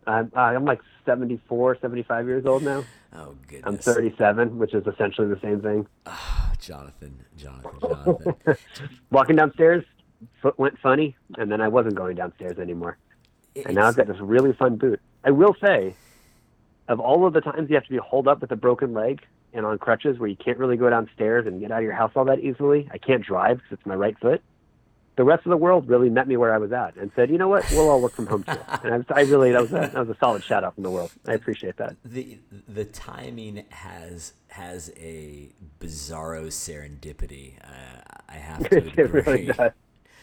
I'm, 0.09 0.31
I'm 0.35 0.65
like 0.65 0.79
74 1.05 1.79
75 1.81 2.27
years 2.27 2.45
old 2.45 2.63
now 2.63 2.83
oh 3.13 3.35
goodness. 3.47 3.63
I'm 3.65 3.77
37 3.77 4.57
which 4.59 4.73
is 4.73 4.85
essentially 4.87 5.27
the 5.27 5.39
same 5.41 5.61
thing 5.61 5.87
Ah, 6.05 6.53
Jonathan, 6.59 7.25
Jonathan, 7.35 7.79
Jonathan. 7.81 8.57
walking 9.11 9.35
downstairs 9.35 9.83
foot 10.41 10.57
went 10.59 10.77
funny 10.79 11.15
and 11.37 11.51
then 11.51 11.61
I 11.61 11.67
wasn't 11.67 11.95
going 11.95 12.15
downstairs 12.15 12.57
anymore 12.59 12.97
and 13.65 13.75
now 13.75 13.87
I've 13.87 13.95
got 13.95 14.07
this 14.07 14.19
really 14.19 14.53
fun 14.53 14.75
boot. 14.75 14.99
I 15.23 15.31
will 15.31 15.55
say, 15.63 15.95
of 16.87 16.99
all 16.99 17.25
of 17.25 17.33
the 17.33 17.41
times 17.41 17.69
you 17.69 17.75
have 17.75 17.85
to 17.85 17.89
be 17.89 17.97
holed 17.97 18.27
up 18.27 18.41
with 18.41 18.51
a 18.51 18.55
broken 18.55 18.93
leg 18.93 19.21
and 19.53 19.65
on 19.65 19.77
crutches 19.77 20.19
where 20.19 20.29
you 20.29 20.35
can't 20.35 20.57
really 20.57 20.77
go 20.77 20.89
downstairs 20.89 21.47
and 21.47 21.59
get 21.59 21.71
out 21.71 21.79
of 21.79 21.83
your 21.83 21.93
house 21.93 22.11
all 22.15 22.25
that 22.25 22.39
easily, 22.39 22.87
I 22.91 22.97
can't 22.97 23.23
drive 23.23 23.57
because 23.57 23.71
it's 23.71 23.85
my 23.85 23.95
right 23.95 24.17
foot. 24.19 24.41
The 25.15 25.23
rest 25.23 25.45
of 25.45 25.49
the 25.49 25.57
world 25.57 25.87
really 25.87 26.09
met 26.09 26.27
me 26.27 26.35
where 26.35 26.53
I 26.53 26.57
was 26.57 26.73
at 26.73 26.97
and 26.97 27.09
said, 27.15 27.29
you 27.29 27.37
know 27.37 27.47
what, 27.47 27.65
we'll 27.71 27.89
all 27.89 28.01
work 28.01 28.11
from 28.11 28.27
home 28.27 28.43
too. 28.43 28.57
And 28.83 28.93
I, 28.93 28.97
was, 28.97 29.05
I 29.09 29.21
really, 29.21 29.53
that 29.53 29.61
was, 29.61 29.71
a, 29.71 29.89
that 29.93 29.95
was 29.95 30.09
a 30.09 30.17
solid 30.19 30.43
shout 30.43 30.65
out 30.65 30.75
from 30.75 30.83
the 30.83 30.91
world. 30.91 31.09
I 31.25 31.33
appreciate 31.33 31.77
that. 31.77 31.95
the 32.03 32.37
the 32.67 32.83
timing 32.83 33.63
has 33.69 34.33
has 34.49 34.91
a 34.97 35.53
bizarro 35.79 36.47
serendipity. 36.47 37.53
Uh, 37.63 38.01
I 38.27 38.33
have 38.33 38.69
to 38.69 38.77
agree. 38.77 38.93
it 38.97 39.13
really 39.13 39.45
does. 39.45 39.71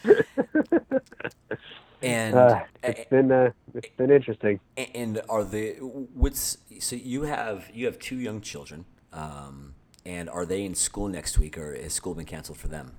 And 2.03 2.35
Uh, 2.35 2.63
it's 2.83 3.09
been, 3.09 3.31
uh, 3.31 3.51
it's 3.73 3.95
been 3.97 4.11
interesting. 4.11 4.59
and 4.77 5.21
are 5.29 5.43
the 5.43 5.73
what's 6.13 6.57
so 6.79 6.95
you 6.95 7.23
have 7.23 7.69
you 7.73 7.85
have 7.85 7.97
two 7.99 8.17
young 8.17 8.41
children, 8.41 8.85
um, 9.13 9.75
and 10.05 10.29
are 10.29 10.45
they 10.45 10.65
in 10.65 10.75
school 10.75 11.07
next 11.07 11.39
week, 11.39 11.57
or 11.57 11.73
has 11.75 11.93
school 11.93 12.13
been 12.13 12.25
canceled 12.25 12.57
for 12.57 12.67
them? 12.67 12.97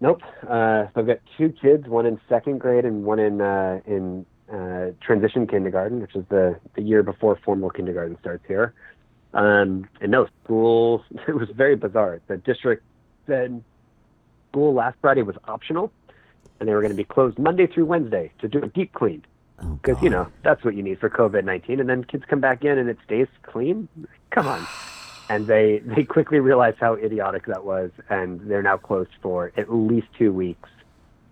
Nope. 0.00 0.22
Uh, 0.42 0.86
so 0.86 1.00
I've 1.00 1.06
got 1.06 1.18
two 1.36 1.50
kids, 1.50 1.86
one 1.88 2.06
in 2.06 2.20
second 2.28 2.58
grade 2.58 2.84
and 2.84 3.04
one 3.04 3.18
in 3.18 3.40
uh, 3.40 3.80
in 3.86 4.26
uh, 4.52 4.92
transition 5.00 5.46
kindergarten, 5.46 6.00
which 6.00 6.14
is 6.14 6.24
the, 6.28 6.58
the 6.74 6.82
year 6.82 7.02
before 7.02 7.38
formal 7.44 7.70
kindergarten 7.70 8.16
starts 8.20 8.44
here. 8.46 8.74
Um, 9.34 9.88
and 10.00 10.12
no, 10.12 10.28
school, 10.44 11.02
it 11.28 11.34
was 11.34 11.48
very 11.50 11.76
bizarre. 11.76 12.20
The 12.26 12.36
district 12.36 12.84
said 13.26 13.62
school 14.50 14.72
last 14.72 14.96
Friday 15.00 15.22
was 15.22 15.36
optional, 15.46 15.92
and 16.58 16.68
they 16.68 16.74
were 16.74 16.80
going 16.80 16.92
to 16.92 16.96
be 16.96 17.04
closed 17.04 17.38
Monday 17.38 17.66
through 17.66 17.86
Wednesday 17.86 18.32
to 18.40 18.48
do 18.48 18.62
a 18.62 18.68
deep 18.68 18.92
clean. 18.92 19.24
because 19.82 20.02
you 20.02 20.10
know 20.10 20.28
that's 20.42 20.64
what 20.64 20.74
you 20.74 20.82
need 20.82 20.98
for 20.98 21.08
COVID 21.10 21.44
nineteen. 21.44 21.80
And 21.80 21.88
then 21.88 22.04
kids 22.04 22.24
come 22.28 22.40
back 22.40 22.64
in 22.64 22.78
and 22.78 22.88
it 22.88 22.98
stays 23.04 23.28
clean. 23.42 23.88
Come 24.30 24.46
on. 24.46 24.66
And 25.28 25.48
they 25.48 25.80
they 25.84 26.04
quickly 26.04 26.38
realized 26.38 26.78
how 26.78 26.94
idiotic 26.94 27.46
that 27.46 27.64
was, 27.64 27.90
and 28.08 28.40
they're 28.48 28.62
now 28.62 28.76
closed 28.76 29.10
for 29.20 29.50
at 29.56 29.74
least 29.74 30.06
two 30.16 30.32
weeks. 30.32 30.68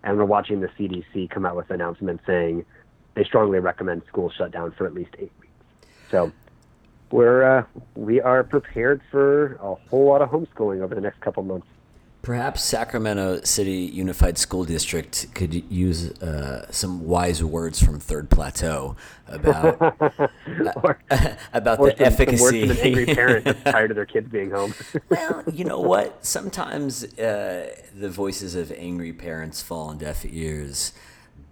And 0.03 0.17
we're 0.17 0.25
watching 0.25 0.59
the 0.59 0.67
CDC 0.67 1.29
come 1.29 1.45
out 1.45 1.55
with 1.55 1.69
announcements 1.69 2.25
saying 2.27 2.65
they 3.13 3.23
strongly 3.23 3.59
recommend 3.59 4.01
schools 4.09 4.33
shut 4.37 4.51
down 4.51 4.73
for 4.73 4.85
at 4.85 4.93
least 4.93 5.11
eight 5.17 5.31
weeks. 5.39 5.53
So 6.11 6.33
we're 7.09 7.59
uh, 7.59 7.63
we 7.95 8.19
are 8.19 8.43
prepared 8.43 9.01
for 9.09 9.53
a 9.61 9.75
whole 9.89 10.07
lot 10.07 10.21
of 10.21 10.29
homeschooling 10.29 10.81
over 10.81 10.93
the 10.93 10.99
next 10.99 11.21
couple 11.21 11.43
months. 11.43 11.67
Perhaps 12.25 12.63
Sacramento 12.63 13.41
City 13.43 13.81
Unified 13.81 14.39
School 14.39 14.65
District 14.65 15.27
could 15.35 15.53
use 15.71 16.09
uh, 16.23 16.65
some 16.71 17.05
wise 17.05 17.43
words 17.43 17.79
from 17.79 17.99
Third 17.99 18.31
Plateau 18.31 18.95
about 19.27 19.79
or, 20.83 20.99
about 21.53 21.77
or 21.77 21.91
the 21.91 21.97
some, 21.97 22.05
efficacy. 22.07 22.37
Some 22.37 22.45
words 22.45 22.61
from 22.61 22.71
an 22.71 22.77
angry 22.79 23.05
parent 23.13 23.45
that's 23.45 23.61
tired 23.61 23.91
of 23.91 23.95
their 23.95 24.07
kids 24.07 24.27
being 24.31 24.49
home. 24.49 24.73
well, 25.07 25.43
you 25.53 25.65
know 25.65 25.79
what? 25.79 26.25
Sometimes 26.25 27.03
uh, 27.19 27.75
the 27.93 28.09
voices 28.09 28.55
of 28.55 28.71
angry 28.71 29.13
parents 29.13 29.61
fall 29.61 29.89
on 29.89 29.99
deaf 29.99 30.25
ears, 30.25 30.93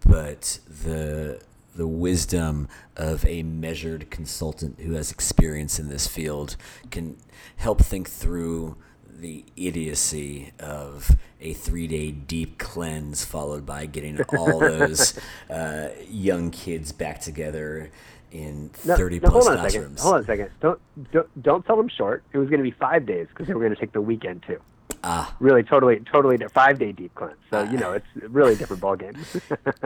but 0.03 0.57
the 0.67 1.39
the 1.75 1.87
wisdom 1.87 2.67
of 2.97 3.23
a 3.27 3.43
measured 3.43 4.09
consultant 4.09 4.79
who 4.79 4.93
has 4.93 5.11
experience 5.11 5.77
in 5.77 5.89
this 5.89 6.07
field 6.07 6.57
can 6.89 7.15
help 7.57 7.79
think 7.79 8.09
through 8.09 8.75
the 9.23 9.45
idiocy 9.55 10.51
of 10.59 11.15
a 11.39 11.53
three 11.53 11.87
day 11.87 12.11
deep 12.11 12.59
cleanse 12.59 13.23
followed 13.23 13.65
by 13.65 13.85
getting 13.85 14.21
all 14.37 14.59
those 14.59 15.17
uh, 15.49 15.87
young 16.09 16.51
kids 16.51 16.91
back 16.91 17.21
together 17.21 17.89
in 18.33 18.69
30 18.73 19.19
no, 19.19 19.29
plus 19.29 19.45
hold 19.45 19.47
on 19.47 19.59
classrooms. 19.61 19.99
A 19.99 20.01
second. 20.01 20.03
Hold 20.03 20.15
on 20.15 20.21
a 20.21 20.25
second. 20.25 20.49
Don't, 20.59 20.79
don't, 21.13 21.43
don't 21.43 21.65
tell 21.65 21.77
them 21.77 21.87
short. 21.87 22.23
It 22.33 22.37
was 22.37 22.49
going 22.49 22.59
to 22.59 22.69
be 22.69 22.75
five 22.77 23.05
days 23.05 23.27
because 23.29 23.47
they 23.47 23.53
were 23.53 23.61
going 23.61 23.73
to 23.73 23.79
take 23.79 23.93
the 23.93 24.01
weekend 24.01 24.43
too. 24.45 24.59
Ah. 25.05 25.33
Really, 25.39 25.63
totally, 25.63 26.01
totally 26.11 26.37
five 26.49 26.77
day 26.77 26.91
deep 26.91 27.15
cleanse. 27.15 27.37
So 27.49 27.63
you 27.63 27.77
know, 27.77 27.93
it's 27.93 28.05
really 28.27 28.53
a 28.53 28.55
different 28.57 28.81
ballgame. 28.81 29.15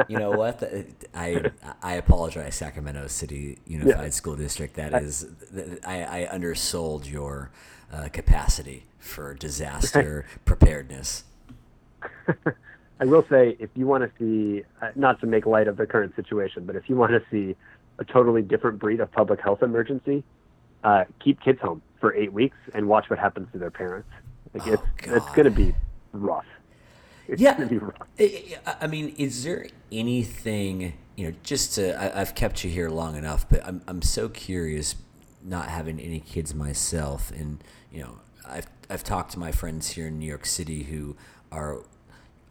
you 0.07 0.17
know 0.17 0.31
what? 0.31 0.63
I 1.13 1.51
I 1.81 1.93
apologize, 1.93 2.55
Sacramento 2.55 3.07
City 3.07 3.59
Unified 3.67 4.03
yeah. 4.03 4.09
School 4.09 4.35
District. 4.35 4.75
That 4.75 4.93
is, 5.01 5.27
I, 5.85 6.25
I 6.25 6.29
undersold 6.31 7.07
your 7.07 7.51
uh, 7.91 8.09
capacity 8.09 8.85
for 9.07 9.33
disaster 9.33 10.25
preparedness. 10.45 11.23
I 12.99 13.05
will 13.05 13.25
say, 13.29 13.55
if 13.59 13.69
you 13.75 13.85
want 13.85 14.03
to 14.03 14.11
see, 14.19 14.63
uh, 14.81 14.89
not 14.95 15.19
to 15.21 15.27
make 15.27 15.45
light 15.45 15.67
of 15.67 15.77
the 15.77 15.85
current 15.85 16.15
situation, 16.15 16.65
but 16.65 16.75
if 16.75 16.89
you 16.89 16.95
want 16.95 17.11
to 17.11 17.21
see 17.29 17.55
a 17.99 18.05
totally 18.05 18.41
different 18.41 18.79
breed 18.79 18.99
of 18.99 19.11
public 19.11 19.39
health 19.39 19.61
emergency, 19.61 20.23
uh, 20.83 21.05
keep 21.23 21.39
kids 21.41 21.59
home 21.59 21.81
for 21.99 22.13
eight 22.15 22.33
weeks 22.33 22.57
and 22.73 22.87
watch 22.87 23.09
what 23.09 23.19
happens 23.19 23.47
to 23.51 23.57
their 23.57 23.71
parents. 23.71 24.09
Like 24.53 24.67
oh, 24.67 24.73
it's 24.73 24.83
God. 24.97 25.17
it's 25.17 25.29
going 25.35 25.45
to 25.45 25.51
be 25.51 25.75
rough. 26.11 26.45
It's 27.27 27.41
yeah, 27.41 27.53
gonna 27.53 27.65
be 27.67 27.77
rough. 27.77 28.07
I 28.81 28.87
mean, 28.87 29.13
is 29.17 29.43
there 29.43 29.67
anything 29.91 30.93
you 31.15 31.27
know? 31.27 31.35
Just 31.43 31.75
to, 31.75 32.01
I, 32.01 32.21
I've 32.21 32.35
kept 32.35 32.63
you 32.63 32.69
here 32.69 32.89
long 32.89 33.17
enough, 33.17 33.47
but 33.49 33.65
I'm 33.65 33.81
I'm 33.87 34.01
so 34.01 34.29
curious, 34.29 34.95
not 35.43 35.67
having 35.67 35.99
any 35.99 36.21
kids 36.21 36.55
myself, 36.55 37.31
and 37.31 37.61
you 37.91 38.01
know, 38.01 38.19
I've 38.47 38.76
I've 38.89 39.03
talked 39.03 39.31
to 39.31 39.39
my 39.39 39.51
friends 39.51 39.91
here 39.91 40.07
in 40.07 40.19
New 40.19 40.25
York 40.27 40.45
City 40.45 40.83
who 40.83 41.15
are 41.51 41.83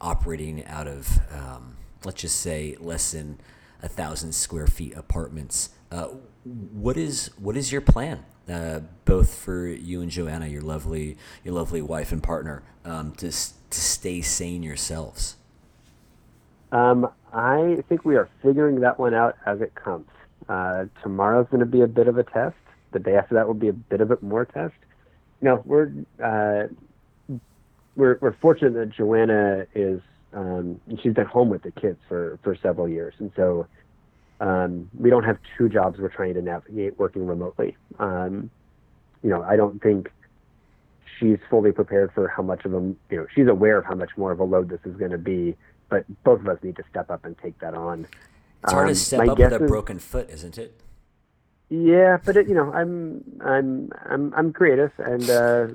operating 0.00 0.64
out 0.66 0.86
of 0.86 1.20
um, 1.32 1.76
let's 2.04 2.20
just 2.22 2.40
say 2.40 2.76
less 2.78 3.12
than 3.12 3.38
a 3.82 3.88
thousand 3.88 4.32
square 4.32 4.66
feet 4.66 4.94
apartments. 4.96 5.70
Uh, 5.90 6.08
what 6.44 6.96
is 6.96 7.30
what 7.38 7.56
is 7.56 7.72
your 7.72 7.80
plan, 7.80 8.24
uh, 8.48 8.80
both 9.04 9.34
for 9.34 9.66
you 9.66 10.02
and 10.02 10.10
Joanna, 10.10 10.46
your 10.46 10.62
lovely 10.62 11.16
your 11.44 11.54
lovely 11.54 11.82
wife 11.82 12.12
and 12.12 12.22
partner, 12.22 12.62
um, 12.84 13.12
to 13.12 13.30
to 13.30 13.80
stay 13.80 14.20
sane 14.20 14.62
yourselves? 14.62 15.36
Um, 16.72 17.08
I 17.32 17.82
think 17.88 18.04
we 18.04 18.16
are 18.16 18.28
figuring 18.42 18.80
that 18.80 18.98
one 18.98 19.14
out 19.14 19.36
as 19.46 19.60
it 19.60 19.74
comes. 19.74 20.08
Uh, 20.48 20.86
tomorrow's 21.02 21.46
going 21.48 21.60
to 21.60 21.66
be 21.66 21.80
a 21.80 21.86
bit 21.86 22.08
of 22.08 22.18
a 22.18 22.24
test. 22.24 22.56
The 22.92 22.98
day 22.98 23.16
after 23.16 23.34
that 23.34 23.46
will 23.46 23.54
be 23.54 23.68
a 23.68 23.72
bit 23.72 24.00
of 24.00 24.10
a 24.10 24.18
more 24.20 24.44
test. 24.44 24.74
You 25.40 25.48
know, 25.48 25.62
we're 25.64 25.90
uh, 26.22 26.68
we're 27.94 28.18
we're 28.20 28.36
fortunate 28.40 28.74
that 28.74 28.90
Joanna 28.90 29.66
is 29.74 30.00
um, 30.32 30.80
she's 31.02 31.14
been 31.14 31.26
home 31.26 31.48
with 31.48 31.62
the 31.62 31.70
kids 31.72 31.98
for 32.08 32.38
for 32.42 32.56
several 32.56 32.88
years, 32.88 33.14
and 33.18 33.30
so 33.36 33.66
um, 34.40 34.90
we 34.98 35.10
don't 35.10 35.24
have 35.24 35.38
two 35.56 35.68
jobs 35.68 35.98
we're 35.98 36.08
trying 36.08 36.34
to 36.34 36.42
navigate 36.42 36.98
working 36.98 37.26
remotely. 37.26 37.76
Um, 37.98 38.50
you 39.22 39.30
know, 39.30 39.42
I 39.42 39.56
don't 39.56 39.82
think 39.82 40.10
she's 41.18 41.38
fully 41.48 41.72
prepared 41.72 42.12
for 42.14 42.28
how 42.28 42.42
much 42.42 42.64
of 42.64 42.74
a 42.74 42.80
you 42.80 42.96
know 43.10 43.26
she's 43.34 43.48
aware 43.48 43.78
of 43.78 43.84
how 43.84 43.94
much 43.94 44.10
more 44.16 44.32
of 44.32 44.40
a 44.40 44.44
load 44.44 44.68
this 44.68 44.80
is 44.84 44.96
going 44.96 45.10
to 45.12 45.18
be, 45.18 45.56
but 45.88 46.04
both 46.24 46.40
of 46.40 46.48
us 46.48 46.58
need 46.62 46.76
to 46.76 46.84
step 46.90 47.10
up 47.10 47.24
and 47.24 47.36
take 47.38 47.58
that 47.60 47.74
on. 47.74 48.06
It's 48.62 48.72
hard 48.72 48.88
Um, 48.88 48.94
to 48.94 48.94
step 48.94 49.18
my 49.26 49.32
up 49.32 49.38
with 49.38 49.52
a 49.52 49.58
broken 49.60 49.98
foot, 49.98 50.28
isn't 50.30 50.58
it? 50.58 50.80
Yeah, 51.68 52.18
but 52.24 52.36
it, 52.36 52.48
you 52.48 52.54
know, 52.54 52.72
I'm 52.72 53.24
I'm 53.44 53.90
I'm 54.08 54.34
I'm 54.34 54.52
creative 54.52 54.92
and 54.98 55.28
uh, 55.28 55.66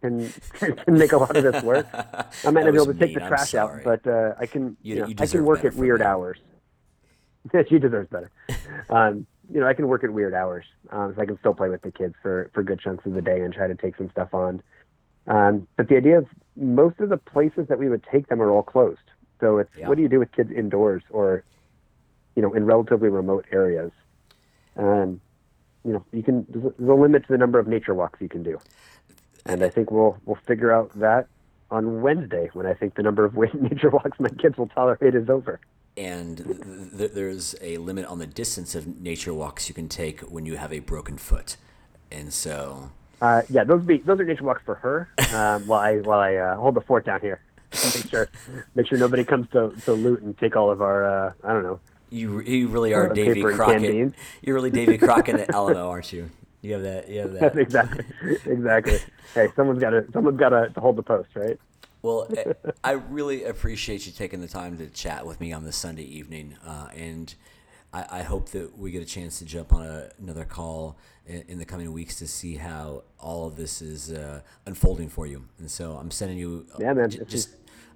can 0.00 0.32
can 0.84 0.98
make 0.98 1.12
a 1.12 1.18
lot 1.18 1.36
of 1.36 1.42
this 1.42 1.62
work. 1.62 1.86
I 1.92 2.50
might 2.50 2.64
not 2.64 2.70
be 2.72 2.76
able 2.76 2.86
to 2.86 2.94
take 2.94 3.10
mean. 3.14 3.18
the 3.18 3.28
trash 3.28 3.54
out, 3.54 3.80
but 3.84 4.06
uh, 4.06 4.34
I 4.38 4.46
can 4.46 4.76
You- 4.82 4.94
you, 4.94 5.00
know 5.02 5.06
you 5.08 5.14
I 5.18 5.26
can 5.26 5.44
work 5.44 5.64
at 5.64 5.74
weird 5.74 6.00
me. 6.00 6.06
hours. 6.06 6.38
she 7.68 7.78
deserves 7.78 8.08
better. 8.08 8.30
Um, 8.88 9.26
you 9.52 9.60
know, 9.60 9.66
I 9.66 9.74
can 9.74 9.86
work 9.86 10.02
at 10.02 10.10
weird 10.10 10.32
hours, 10.32 10.64
um, 10.90 11.12
so 11.14 11.20
I 11.20 11.26
can 11.26 11.38
still 11.40 11.52
play 11.52 11.68
with 11.68 11.82
the 11.82 11.92
kids 11.92 12.14
for 12.22 12.50
for 12.54 12.62
good 12.62 12.80
chunks 12.80 13.04
of 13.04 13.12
the 13.12 13.20
day 13.22 13.40
and 13.42 13.52
try 13.52 13.66
to 13.66 13.74
take 13.74 13.96
some 13.96 14.08
stuff 14.10 14.32
on. 14.32 14.62
Um, 15.26 15.66
but 15.76 15.88
the 15.88 15.96
idea 15.98 16.20
is 16.20 16.24
most 16.56 17.00
of 17.00 17.10
the 17.10 17.18
places 17.18 17.66
that 17.68 17.78
we 17.78 17.90
would 17.90 18.04
take 18.10 18.28
them 18.28 18.40
are 18.40 18.50
all 18.50 18.62
closed. 18.62 18.98
So 19.40 19.58
it's 19.58 19.70
Yeah. 19.76 19.88
what 19.88 19.96
do 19.96 20.02
you 20.02 20.08
do 20.08 20.18
with 20.20 20.32
kids 20.32 20.50
indoors 20.50 21.02
or, 21.10 21.44
you 22.34 22.40
know, 22.42 22.54
in 22.54 22.64
relatively 22.64 23.08
remote 23.10 23.44
areas? 23.52 23.90
Um, 24.76 25.20
you 25.84 25.92
know, 25.92 26.04
you 26.12 26.22
can 26.22 26.46
there's 26.48 26.72
a, 26.78 26.82
limit 26.94 27.22
to 27.26 27.32
the 27.32 27.38
number 27.38 27.58
of 27.58 27.66
nature 27.66 27.94
walks 27.94 28.20
you 28.20 28.28
can 28.28 28.42
do, 28.42 28.58
and 29.46 29.62
I 29.62 29.68
think 29.68 29.90
we'll 29.90 30.16
we'll 30.24 30.38
figure 30.46 30.72
out 30.72 30.90
that 30.98 31.26
on 31.70 32.02
Wednesday 32.02 32.50
when 32.52 32.66
I 32.66 32.74
think 32.74 32.94
the 32.94 33.02
number 33.02 33.24
of 33.24 33.34
nature 33.54 33.90
walks 33.90 34.18
my 34.18 34.28
kids 34.30 34.56
will 34.56 34.68
tolerate 34.68 35.14
is 35.14 35.28
over. 35.28 35.60
And 35.96 36.38
th- 36.38 36.98
th- 36.98 37.12
there's 37.12 37.54
a 37.60 37.76
limit 37.78 38.04
on 38.06 38.18
the 38.18 38.26
distance 38.26 38.74
of 38.74 39.00
nature 39.00 39.32
walks 39.32 39.68
you 39.68 39.74
can 39.74 39.88
take 39.88 40.20
when 40.22 40.44
you 40.44 40.56
have 40.56 40.72
a 40.72 40.80
broken 40.80 41.16
foot. 41.18 41.56
And 42.10 42.32
so, 42.32 42.90
Uh, 43.20 43.42
yeah, 43.48 43.64
those 43.64 43.82
be 43.84 43.98
those 43.98 44.18
are 44.20 44.24
nature 44.24 44.44
walks 44.44 44.62
for 44.64 44.74
her. 44.76 45.08
Um, 45.34 45.66
while 45.66 45.80
I 45.80 45.98
while 45.98 46.20
I 46.20 46.34
uh, 46.36 46.56
hold 46.56 46.74
the 46.74 46.80
fort 46.80 47.04
down 47.06 47.20
here, 47.20 47.40
make 47.72 48.08
sure 48.10 48.28
make 48.74 48.86
sure 48.88 48.98
nobody 48.98 49.24
comes 49.24 49.48
to, 49.50 49.72
to 49.84 49.92
loot 49.92 50.22
and 50.22 50.36
take 50.38 50.56
all 50.56 50.70
of 50.70 50.80
our 50.82 51.04
uh, 51.04 51.32
I 51.44 51.52
don't 51.52 51.62
know. 51.62 51.80
You 52.10 52.40
you 52.40 52.68
really 52.68 52.94
are 52.94 53.08
Davy 53.08 53.34
paper 53.34 53.50
and 53.50 53.58
canned 53.58 53.84
Crockett. 53.84 54.14
You're 54.42 54.54
really 54.54 54.70
Davy 54.70 54.98
Crockett 54.98 55.40
at 55.40 55.50
Alamo, 55.54 55.88
aren't 55.88 56.12
you? 56.12 56.30
You 56.62 56.74
have 56.74 56.82
that. 56.82 57.08
You 57.08 57.20
have 57.20 57.32
that. 57.40 57.58
exactly 57.58 58.04
exactly. 58.46 58.98
Hey, 59.34 59.48
someone's 59.56 59.80
got 59.80 59.90
to 59.90 60.06
someone's 60.12 60.38
got 60.38 60.50
to 60.50 60.72
hold 60.80 60.96
the 60.96 61.02
post, 61.02 61.30
right? 61.34 61.58
Well, 62.02 62.28
I- 62.82 62.92
really 62.92 63.44
appreciate 63.44 64.04
you 64.06 64.12
taking 64.12 64.40
the 64.42 64.48
time 64.48 64.76
to 64.76 64.88
chat 64.88 65.26
with 65.26 65.40
me 65.40 65.52
on 65.54 65.64
this 65.64 65.76
Sunday 65.76 66.02
evening, 66.04 66.56
uh, 66.66 66.88
and 66.94 67.34
I, 67.94 68.18
I 68.18 68.22
hope 68.22 68.50
that 68.50 68.76
we 68.78 68.90
get 68.90 69.02
a 69.02 69.06
chance 69.06 69.38
to 69.38 69.46
jump 69.46 69.72
on 69.72 69.86
a, 69.86 70.10
another 70.20 70.44
call 70.44 70.98
in, 71.26 71.44
in 71.48 71.58
the 71.58 71.64
coming 71.64 71.90
weeks 71.92 72.16
to 72.18 72.26
see 72.26 72.56
how 72.56 73.04
all 73.18 73.46
of 73.46 73.56
this 73.56 73.80
is 73.80 74.12
uh, 74.12 74.40
unfolding 74.66 75.08
for 75.08 75.26
you. 75.26 75.44
And 75.58 75.70
so 75.70 75.96
I'm 75.96 76.10
sending 76.10 76.36
you 76.36 76.66
Yeah, 76.78 76.92
man, 76.92 77.08
just 77.08 77.54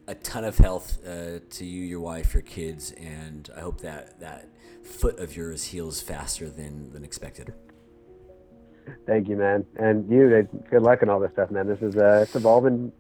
a 0.09 0.15
ton 0.15 0.45
of 0.45 0.57
health 0.59 0.99
uh, 1.07 1.39
to 1.51 1.65
you, 1.65 1.83
your 1.85 2.01
wife, 2.01 2.33
your 2.35 2.43
kids, 2.43 2.93
and 2.93 3.49
I 3.57 3.61
hope 3.61 3.81
that 3.83 4.19
that 4.21 4.49
foot 4.83 5.21
of 5.21 5.37
yours 5.37 5.65
heals 5.65 6.01
faster 6.01 6.49
than 6.49 6.91
than 6.93 7.05
expected. 7.05 7.53
Thank 9.07 9.29
you, 9.29 9.37
man, 9.37 9.67
and 9.77 10.11
you. 10.11 10.35
uh, 10.35 10.59
Good 10.71 10.83
luck 10.83 11.03
and 11.03 11.11
all 11.11 11.21
this 11.21 11.33
stuff, 11.33 11.51
man. 11.51 11.67
This 11.69 11.83
is 11.83 11.95
uh, 11.97 12.21
it's 12.23 12.35
evolving 12.35 12.91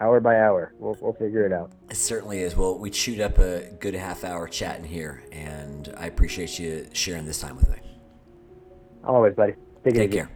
hour 0.00 0.18
by 0.20 0.40
hour. 0.40 0.72
We'll 0.78 0.96
we'll 1.00 1.12
figure 1.12 1.44
it 1.44 1.52
out. 1.52 1.72
It 1.90 1.96
certainly 1.96 2.40
is. 2.40 2.56
Well, 2.56 2.78
we 2.78 2.90
chewed 2.90 3.20
up 3.20 3.38
a 3.38 3.70
good 3.78 3.94
half 3.94 4.24
hour 4.24 4.48
chatting 4.48 4.86
here, 4.86 5.22
and 5.32 5.92
I 5.98 6.06
appreciate 6.06 6.58
you 6.58 6.88
sharing 6.94 7.26
this 7.26 7.40
time 7.40 7.56
with 7.56 7.68
me. 7.70 7.76
Always, 9.04 9.34
buddy. 9.34 9.52
Take 9.84 9.94
Take 9.94 10.12
care. 10.12 10.30